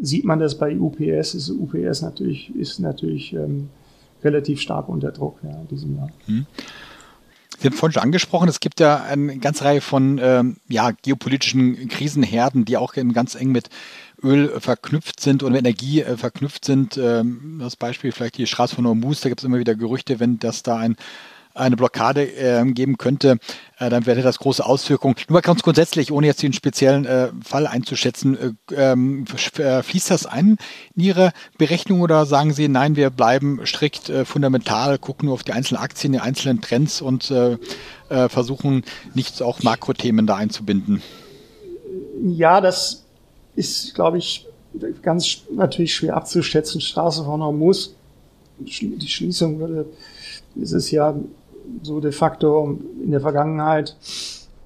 sieht 0.00 0.24
man 0.24 0.38
das 0.38 0.56
bei 0.56 0.78
UPS. 0.78 1.34
Ist 1.34 1.50
UPS 1.50 2.02
natürlich, 2.02 2.54
ist 2.56 2.78
natürlich 2.78 3.34
ähm, 3.34 3.68
relativ 4.22 4.60
stark 4.60 4.88
unter 4.88 5.12
Druck 5.12 5.38
ja, 5.42 5.50
in 5.50 5.68
diesem 5.68 5.96
Jahr. 5.96 6.08
Hm. 6.26 6.46
Sie 7.58 7.68
haben 7.68 7.74
vorhin 7.74 7.94
schon 7.94 8.02
angesprochen, 8.02 8.48
es 8.48 8.60
gibt 8.60 8.80
ja 8.80 9.02
eine 9.02 9.38
ganze 9.38 9.64
Reihe 9.64 9.80
von 9.80 10.18
ähm, 10.22 10.56
ja, 10.68 10.90
geopolitischen 10.90 11.88
Krisenherden, 11.88 12.64
die 12.64 12.76
auch 12.76 12.94
ganz 13.12 13.34
eng 13.34 13.52
mit 13.52 13.70
Öl 14.22 14.60
verknüpft 14.60 15.20
sind 15.20 15.42
und 15.42 15.54
Energie 15.54 16.02
äh, 16.02 16.16
verknüpft 16.16 16.64
sind. 16.64 16.96
Ähm, 16.96 17.58
das 17.60 17.76
Beispiel 17.76 18.12
vielleicht 18.12 18.38
die 18.38 18.46
Straße 18.46 18.74
von 18.74 18.86
Hormuz, 18.86 19.20
da 19.20 19.28
gibt 19.28 19.40
es 19.40 19.44
immer 19.44 19.58
wieder 19.58 19.74
Gerüchte, 19.74 20.20
wenn 20.20 20.38
das 20.38 20.62
da 20.62 20.76
ein 20.76 20.96
eine 21.54 21.76
Blockade 21.76 22.26
äh, 22.36 22.64
geben 22.72 22.98
könnte, 22.98 23.38
äh, 23.78 23.88
dann 23.88 24.06
wäre 24.06 24.22
das 24.22 24.38
große 24.38 24.64
Auswirkungen. 24.64 25.14
Nur 25.28 25.40
ganz 25.40 25.62
grundsätzlich, 25.62 26.12
ohne 26.12 26.26
jetzt 26.26 26.42
den 26.42 26.52
speziellen 26.52 27.04
äh, 27.06 27.28
Fall 27.44 27.66
einzuschätzen, 27.66 28.56
äh, 28.70 28.74
ähm, 28.74 29.24
äh, 29.58 29.82
fließt 29.82 30.10
das 30.10 30.26
ein 30.26 30.56
in 30.94 31.02
Ihre 31.02 31.32
Berechnung 31.56 32.00
oder 32.00 32.26
sagen 32.26 32.52
Sie, 32.52 32.68
nein, 32.68 32.96
wir 32.96 33.10
bleiben 33.10 33.60
strikt 33.64 34.08
äh, 34.08 34.24
fundamental, 34.24 34.98
gucken 34.98 35.26
nur 35.26 35.34
auf 35.34 35.44
die 35.44 35.52
einzelnen 35.52 35.80
Aktien, 35.80 36.12
die 36.12 36.20
einzelnen 36.20 36.60
Trends 36.60 37.00
und 37.00 37.32
versuchen 38.08 38.84
nicht 39.14 39.42
auch 39.42 39.62
Makrothemen 39.62 40.26
da 40.26 40.36
einzubinden? 40.36 41.02
Ja, 42.22 42.60
das 42.60 43.04
ist, 43.56 43.94
glaube 43.94 44.18
ich, 44.18 44.46
ganz 45.02 45.42
natürlich 45.50 45.94
schwer 45.94 46.16
abzuschätzen. 46.16 46.80
Straße 46.80 47.24
von 47.24 47.42
Hormuz, 47.42 47.94
die 48.58 49.08
Schließung 49.08 49.58
würde, 49.58 49.86
ist 50.56 50.72
es 50.72 50.90
ja 50.90 51.14
so 51.82 52.00
de 52.00 52.12
facto 52.12 52.78
in 53.02 53.10
der 53.10 53.20
Vergangenheit 53.20 53.96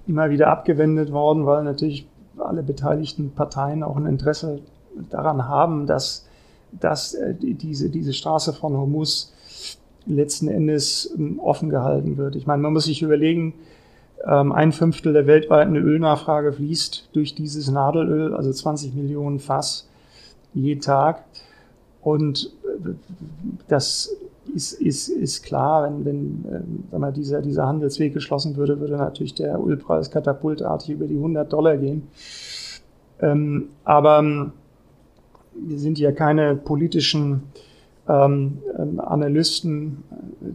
immer 0.07 0.31
wieder 0.31 0.49
abgewendet 0.49 1.13
worden, 1.13 1.47
weil 1.47 1.65
natürlich 1.65 2.09
alle 2.39 2.63
beteiligten 2.63 3.33
Parteien 3.35 3.83
auch 3.83 3.97
ein 3.97 4.07
Interesse 4.07 4.61
daran 5.11 5.49
haben, 5.49 5.87
dass, 5.87 6.27
dass 6.73 7.15
äh, 7.15 7.35
diese, 7.35 7.91
diese 7.91 8.13
Straße 8.13 8.53
von 8.53 8.77
Hormuz 8.77 9.33
letzten 10.07 10.49
Endes 10.49 11.13
ähm, 11.17 11.39
offen 11.41 11.69
gehalten 11.69 12.17
wird. 12.17 12.37
Ich 12.37 12.47
meine, 12.47 12.63
man 12.63 12.73
muss 12.73 12.85
sich 12.85 13.03
überlegen, 13.03 13.55
ähm, 14.27 14.53
ein 14.53 14.73
Fünftel 14.73 15.13
der 15.13 15.27
weltweiten 15.27 15.77
Ölnachfrage 15.77 16.53
fließt 16.53 17.11
durch 17.13 17.35
dieses 17.35 17.71
Nadelöl, 17.71 18.35
also 18.35 18.53
20 18.53 18.95
Millionen 18.95 19.39
Fass 19.39 19.89
je 20.55 20.77
Tag. 20.77 21.25
Und 22.01 22.53
das 23.69 24.17
ist, 24.55 24.73
ist, 24.73 25.09
ist 25.09 25.43
klar, 25.43 25.85
wenn, 25.85 26.05
wenn 26.05 26.85
sag 26.91 27.01
mal, 27.01 27.13
dieser, 27.13 27.43
dieser 27.43 27.67
Handelsweg 27.67 28.15
geschlossen 28.15 28.57
würde, 28.57 28.81
würde 28.81 28.97
natürlich 28.97 29.35
der 29.35 29.59
Ölpreis 29.59 30.11
katapultartig 30.11 30.91
über 30.91 31.07
die 31.07 31.17
100 31.17 31.53
Dollar 31.53 31.77
gehen. 31.77 32.09
Ähm, 33.21 33.69
aber 33.85 34.19
ähm, 34.21 34.53
wir 35.55 35.79
sind 35.79 35.99
ja 35.99 36.13
keine 36.13 36.55
politischen 36.55 37.43
ähm, 38.09 38.59
ähm 38.79 39.01
Analysten, 39.01 40.05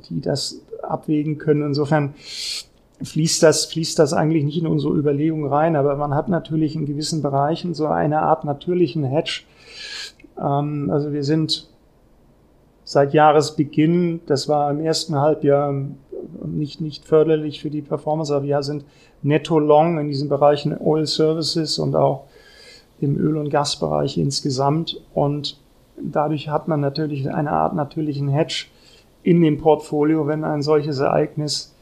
die 0.09 0.21
das 0.21 0.61
abwägen 0.81 1.37
können. 1.37 1.63
Insofern 1.63 2.13
fließt 3.01 3.43
das, 3.43 3.65
fließt 3.65 3.99
das 3.99 4.13
eigentlich 4.13 4.43
nicht 4.43 4.57
in 4.57 4.67
unsere 4.67 4.93
Überlegungen 4.93 5.51
rein, 5.51 5.75
aber 5.75 5.95
man 5.95 6.15
hat 6.15 6.29
natürlich 6.29 6.75
in 6.75 6.85
gewissen 6.85 7.21
Bereichen 7.21 7.73
so 7.73 7.87
eine 7.87 8.21
Art 8.21 8.45
natürlichen 8.45 9.03
Hedge. 9.03 9.41
Ähm, 10.39 10.89
also 10.89 11.11
wir 11.11 11.23
sind 11.23 11.69
seit 12.83 13.13
Jahresbeginn, 13.13 14.21
das 14.25 14.47
war 14.47 14.69
im 14.71 14.79
ersten 14.79 15.15
Halbjahr 15.15 15.73
nicht, 16.45 16.81
nicht 16.81 17.05
förderlich 17.05 17.61
für 17.61 17.69
die 17.69 17.81
Performance, 17.81 18.33
aber 18.35 18.45
wir 18.45 18.63
sind 18.63 18.85
netto 19.21 19.59
long 19.59 19.99
in 19.99 20.07
diesen 20.07 20.29
Bereichen 20.29 20.77
Oil 20.77 21.05
Services 21.05 21.79
und 21.79 21.95
auch 21.95 22.25
im 22.99 23.17
Öl- 23.17 23.37
und 23.37 23.49
Gasbereich 23.49 24.17
insgesamt. 24.17 25.01
Und 25.13 25.59
dadurch 26.01 26.49
hat 26.49 26.67
man 26.67 26.79
natürlich 26.79 27.29
eine 27.31 27.51
Art 27.51 27.75
natürlichen 27.75 28.29
Hedge 28.29 28.65
in 29.23 29.41
dem 29.41 29.57
Portfolio, 29.57 30.27
wenn 30.27 30.43
ein 30.43 30.61
solches 30.61 30.99
Ereignis 30.99 31.73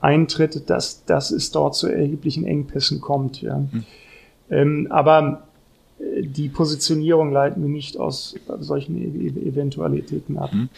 eintritt, 0.00 0.68
dass, 0.70 1.04
dass 1.04 1.30
es 1.30 1.50
dort 1.50 1.74
zu 1.74 1.88
erheblichen 1.88 2.46
Engpässen 2.46 3.00
kommt. 3.00 3.42
Ja. 3.42 3.58
Mhm. 3.58 3.84
Ähm, 4.50 4.86
aber 4.90 5.42
die 6.22 6.48
Positionierung 6.48 7.32
leiten 7.32 7.62
wir 7.62 7.68
nicht 7.68 7.98
aus 7.98 8.34
solchen 8.58 8.96
e-, 8.96 9.28
e-, 9.28 9.48
Eventualitäten 9.48 10.38
ab. 10.38 10.52
Mhm. 10.52 10.68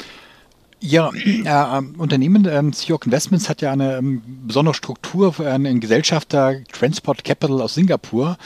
Ihr 0.81 1.11
äh, 1.15 1.43
ähm, 1.47 1.95
Unternehmen, 1.99 2.47
ähm, 2.51 2.73
Seahawk 2.73 3.07
Investments, 3.07 3.49
hat 3.49 3.63
ja 3.63 3.71
eine 3.71 3.99
ähm, 3.99 4.23
besondere 4.47 4.75
Struktur 4.75 5.33
für 5.33 5.49
einen 5.49 5.79
Gesellschafter 5.79 6.57
Transport 6.73 7.23
Capital 7.23 7.63
aus 7.63 7.75
Singapur. 7.75 8.37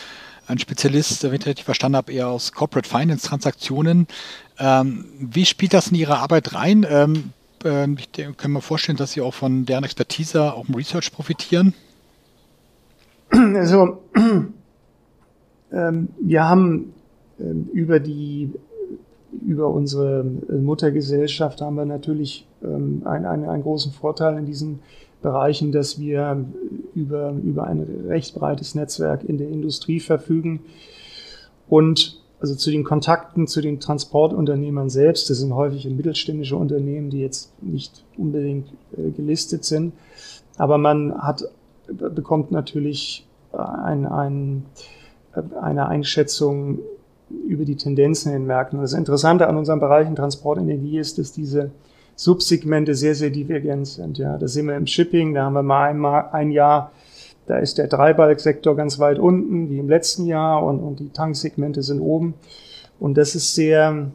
Ein 0.46 0.59
Spezialist, 0.59 1.22
wenn 1.24 1.32
ich 1.32 1.46
richtig 1.46 1.64
verstanden 1.64 1.96
habe, 1.96 2.12
eher 2.12 2.28
aus 2.28 2.52
Corporate 2.52 2.88
Finance 2.88 3.26
Transaktionen. 3.26 4.06
Ähm, 4.59 5.06
wie 5.18 5.46
spielt 5.46 5.72
das 5.72 5.88
in 5.88 5.96
Ihre 5.96 6.18
Arbeit 6.18 6.54
rein? 6.54 6.87
Ähm, 6.88 7.32
äh, 7.64 7.88
ich 7.98 8.37
kann 8.37 8.52
mir 8.52 8.61
vorstellen, 8.61 8.98
dass 8.98 9.12
Sie 9.12 9.22
auch 9.22 9.35
von 9.35 9.64
deren 9.64 9.85
Expertise 9.85 10.52
auch 10.52 10.68
im 10.68 10.74
Research 10.74 11.12
profitieren. 11.12 11.72
Also 13.30 14.02
wir 15.70 16.48
haben 16.48 16.94
ähm, 17.40 17.68
über 17.72 18.00
die 18.00 18.52
über 19.44 19.68
unsere 19.68 20.24
Muttergesellschaft 20.24 21.61
haben 21.61 21.76
wir 21.76 21.85
natürlich 21.85 22.46
ähm, 22.62 23.02
einen, 23.05 23.26
einen, 23.26 23.44
einen 23.48 23.62
großen 23.62 23.92
Vorteil 23.92 24.38
in 24.38 24.46
diesen 24.46 24.79
Bereichen, 25.22 25.72
dass 25.72 25.98
wir 25.98 26.44
über, 26.94 27.33
über 27.44 27.64
ein 27.64 27.81
recht 28.09 28.35
breites 28.35 28.74
Netzwerk 28.74 29.24
in 29.24 29.38
der 29.38 29.48
Industrie 29.48 30.00
verfügen. 30.00 30.61
Und 31.68 32.22
also 32.40 32.55
zu 32.55 32.70
den 32.70 32.85
Kontakten 32.85 33.46
zu 33.46 33.61
den 33.61 33.81
Transportunternehmern 33.81 34.90
selbst, 34.90 35.29
das 35.31 35.38
sind 35.38 35.55
häufig 35.55 35.88
mittelständische 35.88 36.57
Unternehmen, 36.57 37.11
die 37.11 37.20
jetzt 37.20 37.50
nicht 37.62 38.05
unbedingt 38.16 38.68
äh, 38.96 39.11
gelistet 39.11 39.64
sind, 39.64 39.92
aber 40.59 40.79
man 40.79 41.16
hat 41.18 41.44
bekommt 41.88 42.50
natürlich 42.50 43.26
ein, 43.52 44.07
ein 44.07 44.64
eine 45.61 45.88
Einschätzung 45.88 46.79
über 47.46 47.64
die 47.64 47.77
Tendenzen 47.77 48.33
in 48.33 48.40
den 48.40 48.46
Märkten. 48.46 48.81
das 48.81 48.92
Interessante 48.92 49.49
an 49.49 49.57
unseren 49.57 49.81
Bereichen 49.81 50.14
Transport, 50.14 50.59
Energie 50.59 50.99
ist, 50.99 51.18
dass 51.18 51.33
diese 51.33 51.70
Subsegmente 52.14 52.94
sehr, 52.94 53.14
sehr 53.14 53.31
divergent 53.31 53.87
sind. 53.87 54.18
Ja, 54.18 54.38
da 54.38 54.49
sehen 54.49 54.66
wir 54.66 54.77
im 54.77 54.87
Shipping, 54.87 55.35
da 55.35 55.44
haben 55.44 55.53
wir 55.55 55.62
mal 55.62 55.90
ein, 55.90 56.05
ein 56.05 56.51
Jahr, 56.51 56.92
da 57.46 57.59
ist 57.59 57.79
der 57.79 57.88
Dreibalgsektor 57.88 58.75
ganz 58.75 58.99
weit 58.99 59.18
unten, 59.18 59.70
wie 59.70 59.79
im 59.79 59.88
letzten 59.88 60.25
Jahr, 60.25 60.64
und, 60.64 60.81
und 60.81 61.01
die 61.01 61.11
Tanksegmente 61.11 61.83
sind 61.83 62.01
oben. 62.01 62.35
Und 62.99 63.18
das 63.18 63.35
ist 63.35 63.55
sehr 63.55 64.09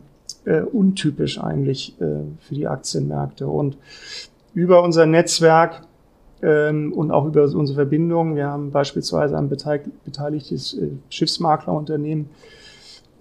äh, 0.46 0.62
untypisch 0.62 1.40
eigentlich 1.40 1.96
äh, 2.02 2.06
für 2.40 2.56
die 2.56 2.68
Aktienmärkte. 2.68 3.48
Und 3.48 3.78
über 4.54 4.84
unser 4.84 5.06
Netzwerk 5.06 5.82
und 6.42 7.12
auch 7.12 7.26
über 7.26 7.44
unsere 7.44 7.76
Verbindungen. 7.76 8.36
Wir 8.36 8.48
haben 8.48 8.72
beispielsweise 8.72 9.38
ein 9.38 9.50
beteiligtes 9.50 10.74
äh, 10.74 10.90
Schiffsmaklerunternehmen. 11.10 12.30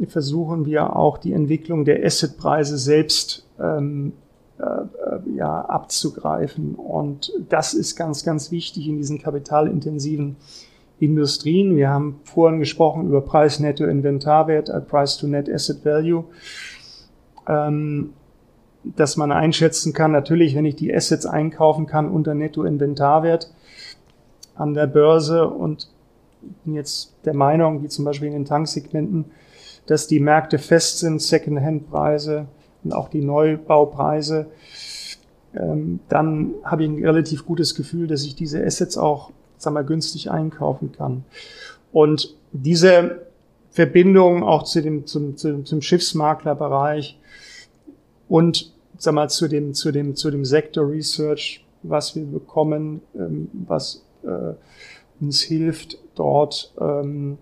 Versuchen 0.08 0.64
wir 0.64 0.96
auch 0.96 1.18
die 1.18 1.34
Entwicklung 1.34 1.84
der 1.84 2.02
Assetpreise 2.04 2.78
selbst 2.78 3.46
ähm, 3.60 4.12
äh, 4.60 4.64
äh, 4.64 5.36
ja, 5.36 5.62
abzugreifen. 5.62 6.74
Und 6.74 7.32
das 7.48 7.72
ist 7.72 7.96
ganz, 7.96 8.24
ganz 8.24 8.50
wichtig 8.50 8.88
in 8.88 8.98
diesen 8.98 9.18
kapitalintensiven 9.18 10.36
Industrien. 10.98 11.76
Wir 11.76 11.88
haben 11.88 12.20
vorhin 12.24 12.58
gesprochen 12.58 13.08
über 13.08 13.22
Preis-Netto-Inventarwert, 13.22 14.68
äh, 14.68 14.80
Price-to-Net-Asset-Value. 14.80 16.24
Ähm, 17.48 18.12
dass 18.82 19.16
man 19.16 19.32
einschätzen 19.32 19.92
kann, 19.92 20.12
natürlich, 20.12 20.54
wenn 20.54 20.64
ich 20.64 20.76
die 20.76 20.94
Assets 20.94 21.26
einkaufen 21.26 21.86
kann 21.86 22.08
unter 22.08 22.34
Netto-Inventarwert 22.34 23.52
an 24.54 24.74
der 24.74 24.86
Börse 24.86 25.46
und 25.48 25.88
bin 26.64 26.74
jetzt 26.74 27.14
der 27.24 27.34
Meinung, 27.34 27.82
wie 27.82 27.88
zum 27.88 28.04
Beispiel 28.04 28.28
in 28.28 28.34
den 28.34 28.44
Tanksegmenten, 28.44 29.26
dass 29.86 30.06
die 30.06 30.20
Märkte 30.20 30.58
fest 30.58 30.98
sind, 31.00 31.20
Second-Hand-Preise 31.20 32.46
und 32.84 32.92
auch 32.92 33.08
die 33.08 33.22
Neubaupreise, 33.22 34.46
ähm, 35.54 36.00
dann 36.08 36.54
habe 36.64 36.84
ich 36.84 36.90
ein 36.90 37.04
relativ 37.04 37.44
gutes 37.44 37.74
Gefühl, 37.74 38.06
dass 38.06 38.24
ich 38.24 38.34
diese 38.34 38.64
Assets 38.64 38.96
auch, 38.96 39.30
sagen 39.58 39.74
wir, 39.74 39.84
günstig 39.84 40.30
einkaufen 40.30 40.92
kann. 40.92 41.24
Und 41.92 42.34
diese 42.52 43.26
Verbindung 43.70 44.42
auch 44.42 44.62
zu 44.62 44.80
dem, 44.80 45.06
zum, 45.06 45.36
zum, 45.36 45.64
zum 45.64 45.82
Schiffsmaklerbereich 45.82 47.18
und 48.30 48.72
sag 48.96 49.12
mal, 49.12 49.28
zu 49.28 49.46
dem, 49.46 49.74
zu 49.74 49.92
dem, 49.92 50.16
zu 50.16 50.30
dem 50.30 50.46
Sektor 50.46 50.88
Research 50.88 51.62
was 51.82 52.14
wir 52.14 52.24
bekommen, 52.24 53.00
ähm, 53.14 53.48
was 53.52 54.02
äh, 54.22 54.54
uns 55.20 55.40
hilft, 55.42 55.98
dort 56.14 56.72
ähm, 56.80 57.38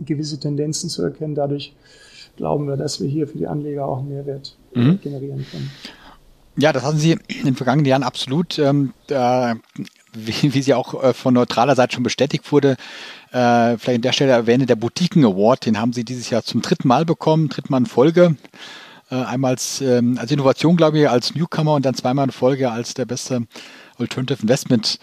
gewisse 0.00 0.38
Tendenzen 0.38 0.90
zu 0.90 1.02
erkennen. 1.02 1.34
Dadurch 1.34 1.74
glauben 2.36 2.66
wir, 2.66 2.76
dass 2.76 3.00
wir 3.00 3.08
hier 3.08 3.26
für 3.26 3.38
die 3.38 3.46
Anleger 3.46 3.86
auch 3.86 4.02
Mehrwert 4.02 4.56
äh, 4.74 4.80
mhm. 4.80 5.00
generieren 5.00 5.46
können. 5.50 5.70
Ja, 6.58 6.72
das 6.72 6.84
hatten 6.84 6.98
Sie 6.98 7.12
in 7.12 7.44
den 7.44 7.54
vergangenen 7.54 7.86
Jahren 7.86 8.02
absolut. 8.02 8.58
Ähm, 8.58 8.92
äh, 9.08 9.54
wie, 10.14 10.54
wie 10.54 10.62
sie 10.62 10.72
auch 10.72 11.02
äh, 11.02 11.12
von 11.12 11.34
neutraler 11.34 11.76
Seite 11.76 11.94
schon 11.94 12.02
bestätigt 12.02 12.50
wurde, 12.50 12.76
äh, 13.32 13.76
vielleicht 13.76 13.96
an 13.96 14.02
der 14.02 14.12
Stelle 14.12 14.32
erwähne, 14.32 14.64
der 14.64 14.76
Boutiquen 14.76 15.22
Award, 15.24 15.66
den 15.66 15.78
haben 15.78 15.92
Sie 15.92 16.04
dieses 16.04 16.30
Jahr 16.30 16.42
zum 16.42 16.62
dritten 16.62 16.88
Mal 16.88 17.04
bekommen, 17.04 17.50
dritten 17.50 17.70
Mal 17.70 17.78
in 17.78 17.86
Folge. 17.86 18.36
Äh, 19.10 19.16
einmal 19.16 19.52
als, 19.52 19.80
ähm, 19.80 20.18
als 20.18 20.30
Innovation, 20.30 20.76
glaube 20.76 20.98
ich, 20.98 21.08
als 21.08 21.34
Newcomer 21.34 21.74
und 21.74 21.86
dann 21.86 21.94
zweimal 21.94 22.26
in 22.26 22.32
Folge 22.32 22.70
als 22.70 22.94
der 22.94 23.04
beste 23.04 23.46
Alternative 23.98 24.42
Investment 24.42 24.98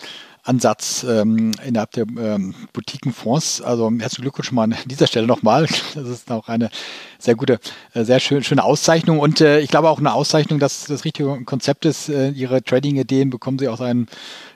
Ansatz 0.45 1.05
ähm, 1.09 1.53
innerhalb 1.65 1.91
der 1.91 2.05
ähm, 2.17 2.53
Boutiquenfonds. 2.73 3.61
Also 3.61 3.89
herzlichen 3.89 4.23
Glückwunsch 4.23 4.51
mal 4.51 4.63
an 4.63 4.75
dieser 4.85 5.07
Stelle 5.07 5.25
nochmal. 5.25 5.67
Das 5.95 6.07
ist 6.07 6.29
auch 6.31 6.49
eine 6.49 6.69
sehr 7.17 7.35
gute, 7.35 7.59
äh, 7.93 8.03
sehr 8.03 8.19
schön, 8.19 8.43
schöne 8.43 8.63
Auszeichnung 8.63 9.19
und 9.19 9.39
äh, 9.39 9.61
ich 9.61 9.69
glaube 9.69 9.89
auch 9.89 9.99
eine 9.99 10.13
Auszeichnung, 10.13 10.59
dass 10.59 10.85
das 10.85 11.05
richtige 11.05 11.43
Konzept 11.45 11.85
ist. 11.85 12.09
Äh, 12.09 12.31
Ihre 12.31 12.61
Trading-Ideen 12.61 13.29
bekommen 13.29 13.57
Sie 13.57 13.69
aus 13.69 13.79
einem, 13.79 14.07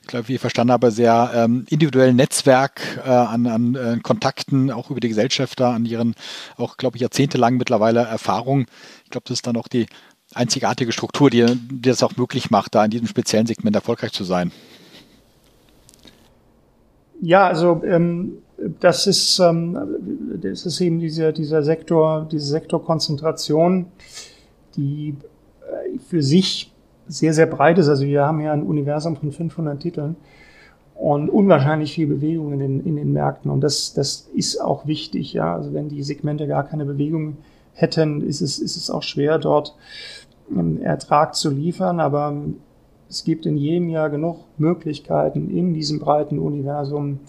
glaube, 0.07 0.27
wie 0.27 0.35
ich 0.35 0.41
verstanden 0.41 0.71
habe, 0.71 0.91
sehr 0.91 1.31
ähm, 1.33 1.65
individuellen 1.69 2.15
Netzwerk 2.15 2.81
äh, 3.05 3.09
an, 3.09 3.47
an 3.47 3.75
äh, 3.75 3.99
Kontakten, 4.01 4.71
auch 4.71 4.89
über 4.89 4.99
die 4.99 5.09
Gesellschafter, 5.09 5.69
an 5.69 5.85
Ihren 5.85 6.15
auch, 6.57 6.77
glaube 6.77 6.97
ich, 6.97 7.01
jahrzehntelang 7.01 7.57
mittlerweile 7.57 8.01
Erfahrung. 8.01 8.65
Ich 9.03 9.09
glaube, 9.09 9.25
das 9.27 9.37
ist 9.37 9.47
dann 9.47 9.57
auch 9.57 9.67
die 9.67 9.85
einzigartige 10.33 10.91
Struktur, 10.91 11.29
die, 11.29 11.45
die 11.45 11.89
das 11.89 12.03
auch 12.03 12.17
möglich 12.17 12.51
macht, 12.51 12.75
da 12.75 12.83
in 12.83 12.91
diesem 12.91 13.07
speziellen 13.07 13.47
Segment 13.47 13.75
erfolgreich 13.75 14.11
zu 14.11 14.23
sein. 14.23 14.51
Ja, 17.21 17.47
also 17.47 17.81
ähm, 17.85 18.39
das 18.79 19.07
ist 19.07 19.39
ähm, 19.39 19.77
das 20.41 20.65
ist 20.65 20.81
eben 20.81 20.99
dieser 20.99 21.31
dieser 21.31 21.63
Sektor, 21.63 22.27
diese 22.31 22.47
Sektorkonzentration, 22.47 23.87
die 24.75 25.15
äh, 25.61 25.97
für 26.09 26.21
sich 26.21 26.71
sehr 27.07 27.33
sehr 27.33 27.47
breit 27.47 27.77
ist. 27.77 27.89
Also 27.89 28.05
wir 28.05 28.25
haben 28.25 28.39
ja 28.41 28.53
ein 28.53 28.63
Universum 28.63 29.15
von 29.15 29.31
500 29.31 29.79
Titeln 29.79 30.15
und 30.95 31.29
unwahrscheinlich 31.29 31.93
viel 31.93 32.07
Bewegung 32.07 32.53
in 32.53 32.59
den 32.59 32.85
in 32.85 32.95
den 32.95 33.13
Märkten 33.13 33.51
und 33.51 33.61
das 33.61 33.93
das 33.93 34.29
ist 34.33 34.59
auch 34.59 34.87
wichtig. 34.87 35.33
Ja, 35.33 35.55
also 35.55 35.73
wenn 35.73 35.89
die 35.89 36.03
Segmente 36.03 36.47
gar 36.47 36.63
keine 36.63 36.85
Bewegung 36.85 37.37
hätten, 37.73 38.21
ist 38.21 38.41
es 38.41 38.59
ist 38.59 38.77
es 38.77 38.89
auch 38.89 39.03
schwer 39.03 39.37
dort 39.37 39.75
einen 40.49 40.81
Ertrag 40.81 41.35
zu 41.35 41.49
liefern. 41.49 41.99
Aber 41.99 42.35
es 43.09 43.23
gibt 43.23 43.45
in 43.45 43.57
jedem 43.57 43.89
Jahr 43.89 44.09
genug 44.09 44.39
Möglichkeiten, 44.57 45.49
in 45.49 45.73
diesem 45.73 45.99
breiten 45.99 46.39
Universum 46.39 47.19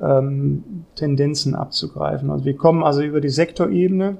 ähm, 0.00 0.84
Tendenzen 0.94 1.54
abzugreifen. 1.54 2.30
Also 2.30 2.44
wir 2.44 2.56
kommen 2.56 2.82
also 2.82 3.02
über 3.02 3.20
die 3.20 3.28
Sektorebene. 3.28 4.16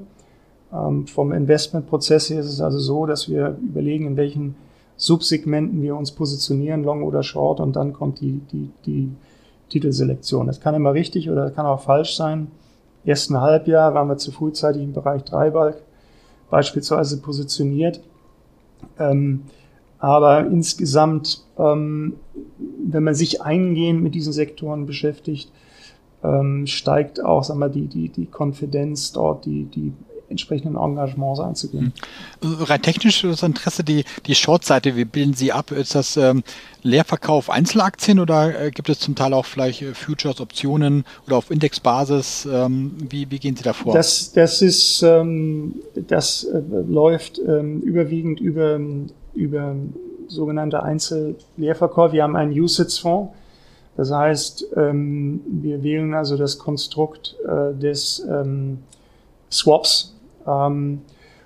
Ähm, 0.72 1.06
vom 1.06 1.32
Investmentprozess 1.32 2.30
her 2.30 2.40
ist 2.40 2.52
es 2.52 2.60
also 2.60 2.78
so, 2.78 3.06
dass 3.06 3.28
wir 3.28 3.56
überlegen, 3.62 4.06
in 4.06 4.16
welchen 4.16 4.56
Subsegmenten 4.98 5.80
wir 5.80 5.96
uns 5.96 6.10
positionieren, 6.10 6.82
Long 6.82 7.04
oder 7.04 7.22
Short, 7.22 7.60
und 7.60 7.76
dann 7.76 7.92
kommt 7.92 8.20
die, 8.20 8.40
die, 8.52 8.70
die 8.84 9.10
Titelselektion. 9.70 10.46
Das 10.46 10.60
kann 10.60 10.74
immer 10.74 10.92
richtig 10.92 11.30
oder 11.30 11.50
kann 11.50 11.66
auch 11.66 11.80
falsch 11.80 12.16
sein. 12.16 12.48
Ersten 13.04 13.40
Halbjahr 13.40 13.94
waren 13.94 14.08
wir 14.08 14.18
zu 14.18 14.32
frühzeitig 14.32 14.82
im 14.82 14.92
Bereich 14.92 15.24
Dreibalk 15.24 15.80
beispielsweise 16.50 17.20
positioniert. 17.20 18.00
Ähm, 18.98 19.44
aber 20.00 20.46
insgesamt, 20.46 21.44
ähm, 21.58 22.14
wenn 22.84 23.04
man 23.04 23.14
sich 23.14 23.40
eingehend 23.40 24.02
mit 24.02 24.14
diesen 24.14 24.32
Sektoren 24.32 24.86
beschäftigt, 24.86 25.50
ähm, 26.24 26.66
steigt 26.66 27.24
auch 27.24 27.44
sag 27.44 27.56
mal, 27.56 27.70
die, 27.70 27.86
die, 27.86 28.08
die 28.08 28.26
Konfidenz 28.26 29.12
dort, 29.12 29.44
die, 29.44 29.64
die 29.64 29.92
entsprechenden 30.30 30.76
Engagements 30.76 31.40
einzugehen. 31.40 31.92
Hm. 32.42 32.54
Rein 32.64 32.82
technisch 32.82 33.22
das 33.22 33.42
Interesse, 33.42 33.84
die, 33.84 34.04
die 34.26 34.34
Short-Seite, 34.34 34.96
wie 34.96 35.04
bilden 35.04 35.34
Sie 35.34 35.52
ab? 35.52 35.70
Ist 35.70 35.94
das 35.94 36.16
ähm, 36.16 36.42
Leerverkauf 36.82 37.50
Einzelaktien 37.50 38.20
oder 38.20 38.60
äh, 38.60 38.70
gibt 38.70 38.88
es 38.88 39.00
zum 39.00 39.14
Teil 39.14 39.32
auch 39.32 39.46
vielleicht 39.46 39.82
äh, 39.82 39.94
Futures, 39.94 40.40
Optionen 40.40 41.04
oder 41.26 41.36
auf 41.36 41.50
Indexbasis? 41.50 42.46
Ähm, 42.50 42.92
wie, 43.08 43.30
wie 43.30 43.38
gehen 43.38 43.56
Sie 43.56 43.62
da 43.62 43.72
vor? 43.72 43.94
Das, 43.94 44.32
das 44.32 44.62
ist, 44.62 45.02
ähm, 45.02 45.76
das 45.94 46.44
äh, 46.44 46.60
läuft 46.86 47.38
ähm, 47.38 47.80
überwiegend 47.80 48.40
über 48.40 48.78
über 49.38 49.76
sogenannte 50.26 50.82
Einzelleerverkäufe. 50.82 52.12
Wir 52.12 52.24
haben 52.24 52.36
einen 52.36 52.52
USITS-Fonds. 52.52 53.32
Das 53.96 54.12
heißt, 54.12 54.66
ähm, 54.76 55.40
wir 55.46 55.82
wählen 55.82 56.14
also 56.14 56.36
das 56.36 56.58
Konstrukt 56.58 57.34
äh, 57.44 57.74
des 57.74 58.24
ähm, 58.28 58.78
Swaps. 59.50 60.14
Ähm, 60.48 61.02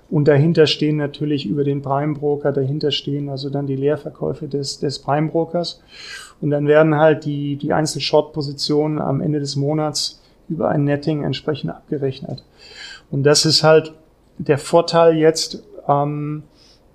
und 0.09 0.27
dahinter 0.27 0.67
stehen 0.67 0.97
natürlich 0.97 1.47
über 1.47 1.63
den 1.63 1.81
Prime-Broker, 1.81 2.51
dahinter 2.51 2.91
stehen 2.91 3.29
also 3.29 3.49
dann 3.49 3.65
die 3.65 3.75
Leerverkäufe 3.75 4.47
des, 4.47 4.79
des 4.79 4.99
Prime-Brokers. 4.99 5.81
Und 6.39 6.51
dann 6.51 6.67
werden 6.67 6.97
halt 6.97 7.25
die, 7.25 7.55
die 7.55 7.73
Einzel-Short-Positionen 7.73 8.99
am 8.99 9.21
Ende 9.21 9.39
des 9.39 9.55
Monats 9.55 10.21
über 10.49 10.69
ein 10.69 10.83
Netting 10.83 11.23
entsprechend 11.23 11.71
abgerechnet. 11.71 12.43
Und 13.09 13.23
das 13.23 13.45
ist 13.45 13.63
halt 13.63 13.93
der 14.37 14.57
Vorteil 14.57 15.15
jetzt, 15.15 15.63
ähm, 15.87 16.43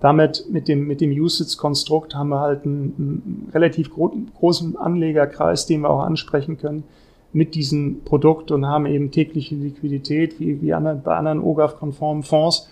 damit 0.00 0.44
mit 0.48 0.68
dem, 0.68 0.86
mit 0.86 1.00
dem 1.00 1.10
Usage-Konstrukt 1.10 2.14
haben 2.14 2.28
wir 2.28 2.40
halt 2.40 2.64
einen, 2.64 2.94
einen 2.96 3.50
relativ 3.52 3.90
gro 3.90 4.12
großen 4.38 4.76
Anlegerkreis, 4.76 5.66
den 5.66 5.80
wir 5.80 5.90
auch 5.90 6.02
ansprechen 6.02 6.56
können 6.56 6.84
mit 7.32 7.54
diesem 7.54 8.04
Produkt 8.04 8.50
und 8.50 8.66
haben 8.66 8.86
eben 8.86 9.10
tägliche 9.10 9.54
Liquidität 9.54 10.40
wie, 10.40 10.60
wie 10.62 10.72
anderen, 10.72 11.02
bei 11.02 11.16
anderen 11.16 11.40
OGAF-konformen 11.40 12.22
Fonds. 12.22 12.68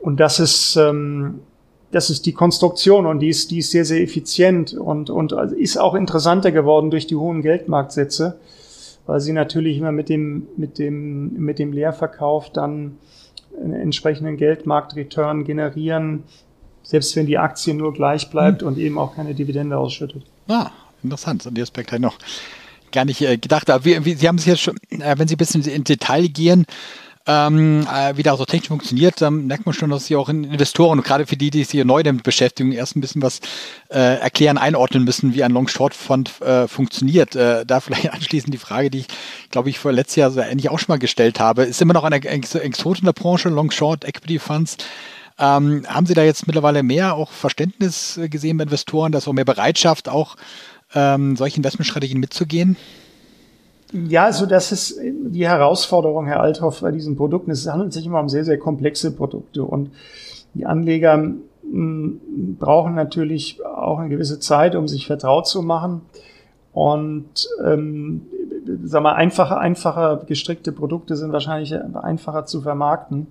Und 0.00 0.18
das 0.18 0.40
ist, 0.40 0.76
ähm, 0.76 1.40
das 1.92 2.10
ist 2.10 2.26
die 2.26 2.32
Konstruktion 2.32 3.06
und 3.06 3.20
die 3.20 3.28
ist, 3.28 3.50
die 3.50 3.58
ist 3.58 3.70
sehr, 3.70 3.84
sehr 3.84 4.02
effizient 4.02 4.74
und, 4.74 5.10
und 5.10 5.32
ist 5.32 5.76
auch 5.76 5.94
interessanter 5.94 6.50
geworden 6.50 6.90
durch 6.90 7.06
die 7.06 7.14
hohen 7.14 7.42
Geldmarktsätze, 7.42 8.40
weil 9.06 9.20
sie 9.20 9.32
natürlich 9.32 9.78
immer 9.78 9.92
mit 9.92 10.08
dem, 10.08 10.48
mit 10.56 10.78
dem, 10.78 11.34
mit 11.34 11.58
dem 11.58 11.72
Leerverkauf 11.72 12.50
dann 12.50 12.98
einen 13.56 13.74
entsprechenden 13.74 14.36
Geldmarktreturn 14.36 15.44
generieren, 15.44 16.24
selbst 16.82 17.14
wenn 17.14 17.26
die 17.26 17.38
Aktie 17.38 17.74
nur 17.74 17.92
gleich 17.92 18.30
bleibt 18.30 18.62
hm. 18.62 18.68
und 18.68 18.78
eben 18.78 18.98
auch 18.98 19.14
keine 19.14 19.34
Dividende 19.34 19.76
ausschüttet. 19.76 20.24
Ah, 20.48 20.70
interessant. 21.02 21.46
An 21.46 21.54
die 21.54 21.62
Aspekt 21.62 21.92
ich 21.92 21.98
noch 22.00 22.16
gar 22.92 23.04
nicht 23.04 23.20
äh, 23.22 23.36
gedacht. 23.36 23.70
Aber 23.70 23.84
wie, 23.84 24.04
wie, 24.04 24.14
Sie 24.14 24.28
haben 24.28 24.36
es 24.36 24.46
jetzt 24.46 24.60
schon, 24.60 24.76
äh, 24.90 25.14
wenn 25.18 25.28
Sie 25.28 25.34
ein 25.34 25.38
bisschen 25.38 25.62
in 25.62 25.84
Detail 25.84 26.28
gehen, 26.28 26.66
ähm, 27.24 27.86
äh, 27.86 28.16
wie 28.16 28.24
das 28.24 28.38
so 28.38 28.44
technisch 28.44 28.68
funktioniert, 28.68 29.20
dann 29.20 29.46
merkt 29.46 29.64
man 29.64 29.72
schon, 29.74 29.90
dass 29.90 30.06
Sie 30.06 30.16
auch 30.16 30.28
in 30.28 30.42
Investoren 30.44 31.02
gerade 31.02 31.26
für 31.26 31.36
die, 31.36 31.50
die 31.50 31.62
sich 31.62 31.70
hier 31.70 31.84
neu 31.84 32.02
damit 32.02 32.24
beschäftigen, 32.24 32.72
erst 32.72 32.96
ein 32.96 33.00
bisschen 33.00 33.22
was 33.22 33.40
äh, 33.90 34.18
erklären, 34.18 34.58
einordnen 34.58 35.04
müssen, 35.04 35.32
wie 35.34 35.44
ein 35.44 35.52
Long-Short-Fund 35.52 36.40
äh, 36.40 36.66
funktioniert. 36.66 37.36
Äh, 37.36 37.64
da 37.64 37.80
vielleicht 37.80 38.10
anschließend 38.12 38.52
die 38.52 38.58
Frage, 38.58 38.90
die 38.90 39.00
ich, 39.00 39.06
glaube 39.50 39.70
ich, 39.70 39.78
vor 39.78 39.92
letztes 39.92 40.16
Jahr 40.16 40.30
so 40.32 40.40
ähnlich 40.40 40.68
auch 40.68 40.78
schon 40.78 40.92
mal 40.92 40.98
gestellt 40.98 41.38
habe. 41.38 41.62
Ist 41.62 41.80
immer 41.80 41.94
noch 41.94 42.04
eine 42.04 42.16
Ex 42.16 42.54
Exot 42.56 42.98
in 42.98 43.04
der 43.04 43.12
Branche, 43.12 43.48
Long-Short, 43.48 44.04
Equity-Funds. 44.04 44.78
Ähm, 45.38 45.84
haben 45.88 46.06
Sie 46.06 46.14
da 46.14 46.24
jetzt 46.24 46.46
mittlerweile 46.46 46.82
mehr 46.82 47.14
auch 47.14 47.30
Verständnis 47.30 48.18
gesehen 48.24 48.58
bei 48.58 48.64
Investoren, 48.64 49.12
dass 49.12 49.28
auch 49.28 49.32
mehr 49.32 49.44
Bereitschaft, 49.44 50.08
auch 50.08 50.36
ähm, 50.94 51.36
solche 51.36 51.56
Investmentstrategien 51.58 52.20
mitzugehen? 52.20 52.76
Ja, 53.92 54.24
also 54.24 54.46
das 54.46 54.72
ist 54.72 54.98
die 55.02 55.46
Herausforderung, 55.46 56.26
Herr 56.26 56.40
Althoff, 56.40 56.80
bei 56.80 56.90
diesen 56.90 57.16
Produkten. 57.16 57.50
Es 57.50 57.68
handelt 57.68 57.92
sich 57.92 58.06
immer 58.06 58.20
um 58.20 58.28
sehr, 58.28 58.44
sehr 58.44 58.58
komplexe 58.58 59.14
Produkte 59.14 59.64
und 59.64 59.90
die 60.54 60.64
Anleger 60.64 61.14
hm, 61.14 62.20
brauchen 62.58 62.94
natürlich 62.94 63.64
auch 63.64 63.98
eine 63.98 64.08
gewisse 64.08 64.40
Zeit, 64.40 64.76
um 64.76 64.88
sich 64.88 65.06
vertraut 65.06 65.46
zu 65.46 65.62
machen. 65.62 66.02
Und 66.72 67.48
ähm, 67.62 68.22
sag 68.84 69.02
mal, 69.02 69.12
einfache, 69.12 69.58
einfacher 69.58 70.22
gestrickte 70.26 70.72
Produkte 70.72 71.16
sind 71.16 71.32
wahrscheinlich 71.32 71.74
einfacher 71.74 72.46
zu 72.46 72.62
vermarkten. 72.62 73.26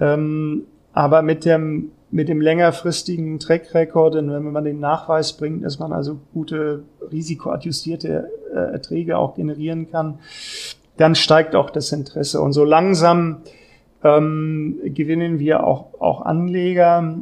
Ähm, 0.00 0.64
aber 0.92 1.22
mit 1.22 1.44
dem 1.44 1.92
mit 2.12 2.28
dem 2.28 2.42
längerfristigen 2.42 3.38
Track 3.38 3.74
Record 3.74 4.16
und 4.16 4.30
wenn 4.30 4.52
man 4.52 4.64
den 4.64 4.80
Nachweis 4.80 5.32
bringt, 5.32 5.64
dass 5.64 5.78
man 5.78 5.94
also 5.94 6.18
gute 6.34 6.84
risikoadjustierte 7.10 8.30
äh, 8.54 8.72
Erträge 8.72 9.16
auch 9.16 9.34
generieren 9.34 9.90
kann, 9.90 10.18
dann 10.98 11.14
steigt 11.14 11.56
auch 11.56 11.70
das 11.70 11.90
Interesse. 11.90 12.42
Und 12.42 12.52
so 12.52 12.64
langsam 12.64 13.38
ähm, 14.04 14.78
gewinnen 14.84 15.38
wir 15.38 15.66
auch, 15.66 16.00
auch 16.00 16.20
Anleger. 16.20 17.16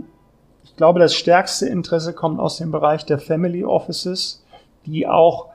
Ich 0.64 0.74
glaube, 0.76 0.98
das 0.98 1.14
stärkste 1.14 1.68
Interesse 1.68 2.12
kommt 2.12 2.40
aus 2.40 2.56
dem 2.56 2.72
Bereich 2.72 3.06
der 3.06 3.20
Family 3.20 3.64
Offices, 3.64 4.44
die 4.86 5.06
auch 5.06 5.50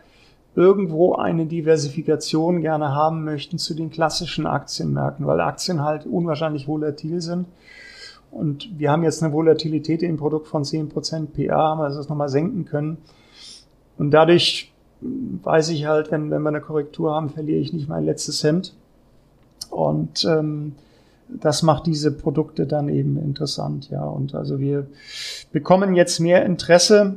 irgendwo 0.56 1.16
eine 1.16 1.46
Diversifikation 1.46 2.62
gerne 2.62 2.96
haben 2.96 3.26
möchten 3.26 3.58
zu 3.58 3.74
den 3.74 3.90
klassischen 3.92 4.48
Aktienmärkten, 4.48 5.28
weil 5.28 5.42
Aktien 5.42 5.84
halt 5.84 6.06
unwahrscheinlich 6.06 6.70
volatil 6.70 7.20
sind 7.20 7.48
Und 8.32 8.78
wir 8.78 8.92
haben 8.92 9.04
jetzt 9.04 9.24
eine 9.24 9.34
Volatilität 9.34 10.04
im 10.04 10.18
Produkt 10.18 10.48
von 10.48 10.64
10% 10.64 11.28
PA, 11.28 11.58
haben 11.58 11.80
wir 11.80 11.90
das 11.90 12.10
nochmal 12.10 12.30
senken 12.30 12.66
können. 12.66 12.98
Und 13.98 14.12
dadurch 14.12 14.74
weiß 15.02 15.70
ich 15.70 15.86
halt, 15.86 16.12
wenn, 16.12 16.32
wenn 16.32 16.42
wir 16.42 16.50
eine 16.50 16.62
Korrektur 16.62 17.14
haben, 17.14 17.30
verliere 17.30 17.60
ich 17.60 17.74
nicht 17.74 17.88
mein 17.88 18.06
letztes 18.06 18.44
Hemd. 18.44 18.74
Und 19.70 20.26
ähm, 20.26 20.76
das 21.28 21.64
macht 21.64 21.86
diese 21.86 22.12
Produkte 22.12 22.68
dann 22.68 22.90
eben 22.90 23.18
interessant, 23.18 23.90
ja. 23.90 24.04
Und 24.04 24.36
also 24.36 24.60
wir 24.60 24.88
bekommen 25.52 25.96
jetzt 25.96 26.20
mehr 26.20 26.46
Interesse. 26.46 27.16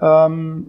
Ähm, 0.00 0.68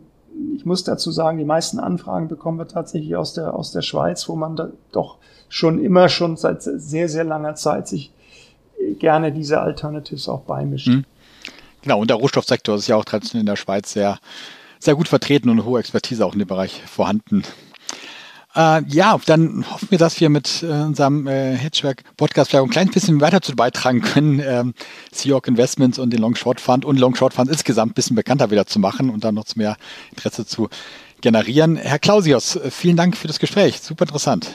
ich 0.55 0.65
muss 0.65 0.83
dazu 0.83 1.11
sagen, 1.11 1.37
die 1.37 1.45
meisten 1.45 1.79
Anfragen 1.79 2.27
bekommen 2.27 2.57
wir 2.57 2.67
tatsächlich 2.67 3.15
aus 3.15 3.33
der, 3.33 3.53
aus 3.53 3.71
der 3.71 3.81
Schweiz, 3.81 4.27
wo 4.29 4.35
man 4.35 4.55
da 4.55 4.69
doch 4.91 5.17
schon 5.49 5.83
immer 5.83 6.07
schon 6.07 6.37
seit 6.37 6.61
sehr, 6.63 7.09
sehr 7.09 7.23
langer 7.23 7.55
Zeit 7.55 7.87
sich 7.87 8.13
gerne 8.99 9.31
diese 9.31 9.59
Alternatives 9.61 10.27
auch 10.29 10.41
beimischt. 10.41 10.87
Mhm. 10.87 11.05
Genau, 11.81 11.99
und 11.99 12.09
der 12.09 12.17
Rohstoffsektor 12.17 12.75
ist 12.75 12.87
ja 12.87 12.95
auch 12.95 13.05
traditionell 13.05 13.41
in 13.41 13.47
der 13.47 13.55
Schweiz 13.55 13.93
sehr, 13.93 14.19
sehr 14.79 14.95
gut 14.95 15.07
vertreten 15.07 15.49
und 15.49 15.59
eine 15.59 15.65
hohe 15.65 15.79
Expertise 15.79 16.25
auch 16.25 16.33
in 16.33 16.39
dem 16.39 16.47
Bereich 16.47 16.81
vorhanden. 16.85 17.43
Äh, 18.53 18.83
ja, 18.87 19.17
dann 19.25 19.65
hoffen 19.71 19.89
wir, 19.91 19.97
dass 19.97 20.19
wir 20.19 20.29
mit 20.29 20.61
äh, 20.61 20.65
unserem 20.65 21.25
äh, 21.25 21.55
Hedgewerk-Podcast 21.55 22.49
vielleicht 22.49 22.65
ein 22.65 22.69
kleines 22.69 22.93
bisschen 22.93 23.21
weiter 23.21 23.41
zu 23.41 23.55
beitragen 23.55 24.01
können, 24.01 24.41
ähm, 24.45 24.73
Sea 25.11 25.29
York 25.29 25.47
Investments 25.47 25.99
und 25.99 26.11
den 26.11 26.19
Long 26.19 26.35
Short 26.35 26.59
Fund 26.59 26.83
und 26.83 26.99
Long 26.99 27.15
Short 27.15 27.33
Fund 27.33 27.49
insgesamt 27.49 27.91
ein 27.91 27.95
bisschen 27.95 28.15
bekannter 28.15 28.51
wieder 28.51 28.67
zu 28.67 28.79
machen 28.79 29.09
und 29.09 29.23
dann 29.23 29.35
noch 29.35 29.45
mehr 29.55 29.77
Interesse 30.09 30.45
zu 30.45 30.69
generieren. 31.21 31.77
Herr 31.77 31.99
Clausius, 31.99 32.57
äh, 32.57 32.71
vielen 32.71 32.97
Dank 32.97 33.15
für 33.15 33.27
das 33.27 33.39
Gespräch. 33.39 33.79
Super 33.79 34.03
interessant. 34.03 34.53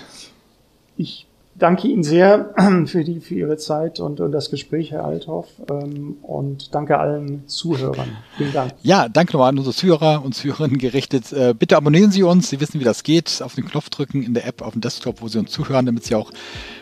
Ich 0.99 1.26
danke 1.59 1.89
Ihnen 1.89 2.03
sehr 2.03 2.55
für, 2.87 3.05
die, 3.05 3.21
für 3.21 3.35
Ihre 3.35 3.57
Zeit 3.57 4.01
und, 4.01 4.21
und 4.21 4.33
das 4.33 4.51
Gespräch, 4.51 4.91
Herr 4.91 5.05
Althoff. 5.05 5.47
Ähm, 5.71 6.17
und 6.23 6.75
danke 6.75 6.99
allen 6.99 7.47
Zuhörern. 7.47 8.09
Vielen 8.37 8.53
Dank. 8.53 8.73
Ja, 8.83 9.09
danke 9.09 9.33
nochmal 9.33 9.51
an 9.51 9.59
unsere 9.59 9.75
Zuhörer 9.75 10.25
und 10.25 10.35
Zuhörerinnen 10.35 10.79
gerichtet. 10.79 11.33
Äh, 11.33 11.55
bitte 11.59 11.77
abonnieren 11.77 12.11
Sie 12.11 12.23
uns. 12.23 12.51
Sie 12.51 12.61
wissen, 12.61 12.81
wie 12.81 12.85
das 12.85 13.03
geht. 13.03 13.41
Auf 13.43 13.55
den 13.55 13.67
Knopf 13.67 13.91
drücken 13.91 14.23
in 14.23 14.35
der 14.35 14.47
App 14.47 14.63
auf 14.63 14.73
dem 14.73 14.81
Desktop, 14.81 15.23
wo 15.23 15.29
Sie 15.29 15.39
uns 15.39 15.51
zuhören, 15.51 15.87
damit 15.87 16.05
Sie 16.05 16.15
auch 16.15 16.31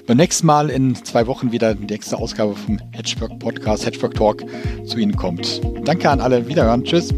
beim 0.07 0.17
nächsten 0.17 0.47
Mal 0.47 0.71
in 0.71 0.95
zwei 0.95 1.27
Wochen 1.27 1.53
wieder 1.53 1.75
die 1.75 1.87
nächste 1.87 2.19
Ausgabe 2.19 2.55
vom 2.55 2.79
Hedgework 2.93 3.39
Podcast, 3.39 3.87
Hedgework 3.87 4.15
Talk 4.15 4.45
zu 4.87 4.99
Ihnen 4.99 5.17
kommt. 5.17 5.61
Danke 5.85 6.11
an 6.11 6.21
alle. 6.21 6.47
Wiederhören. 6.49 6.85
Tschüss. 6.85 7.13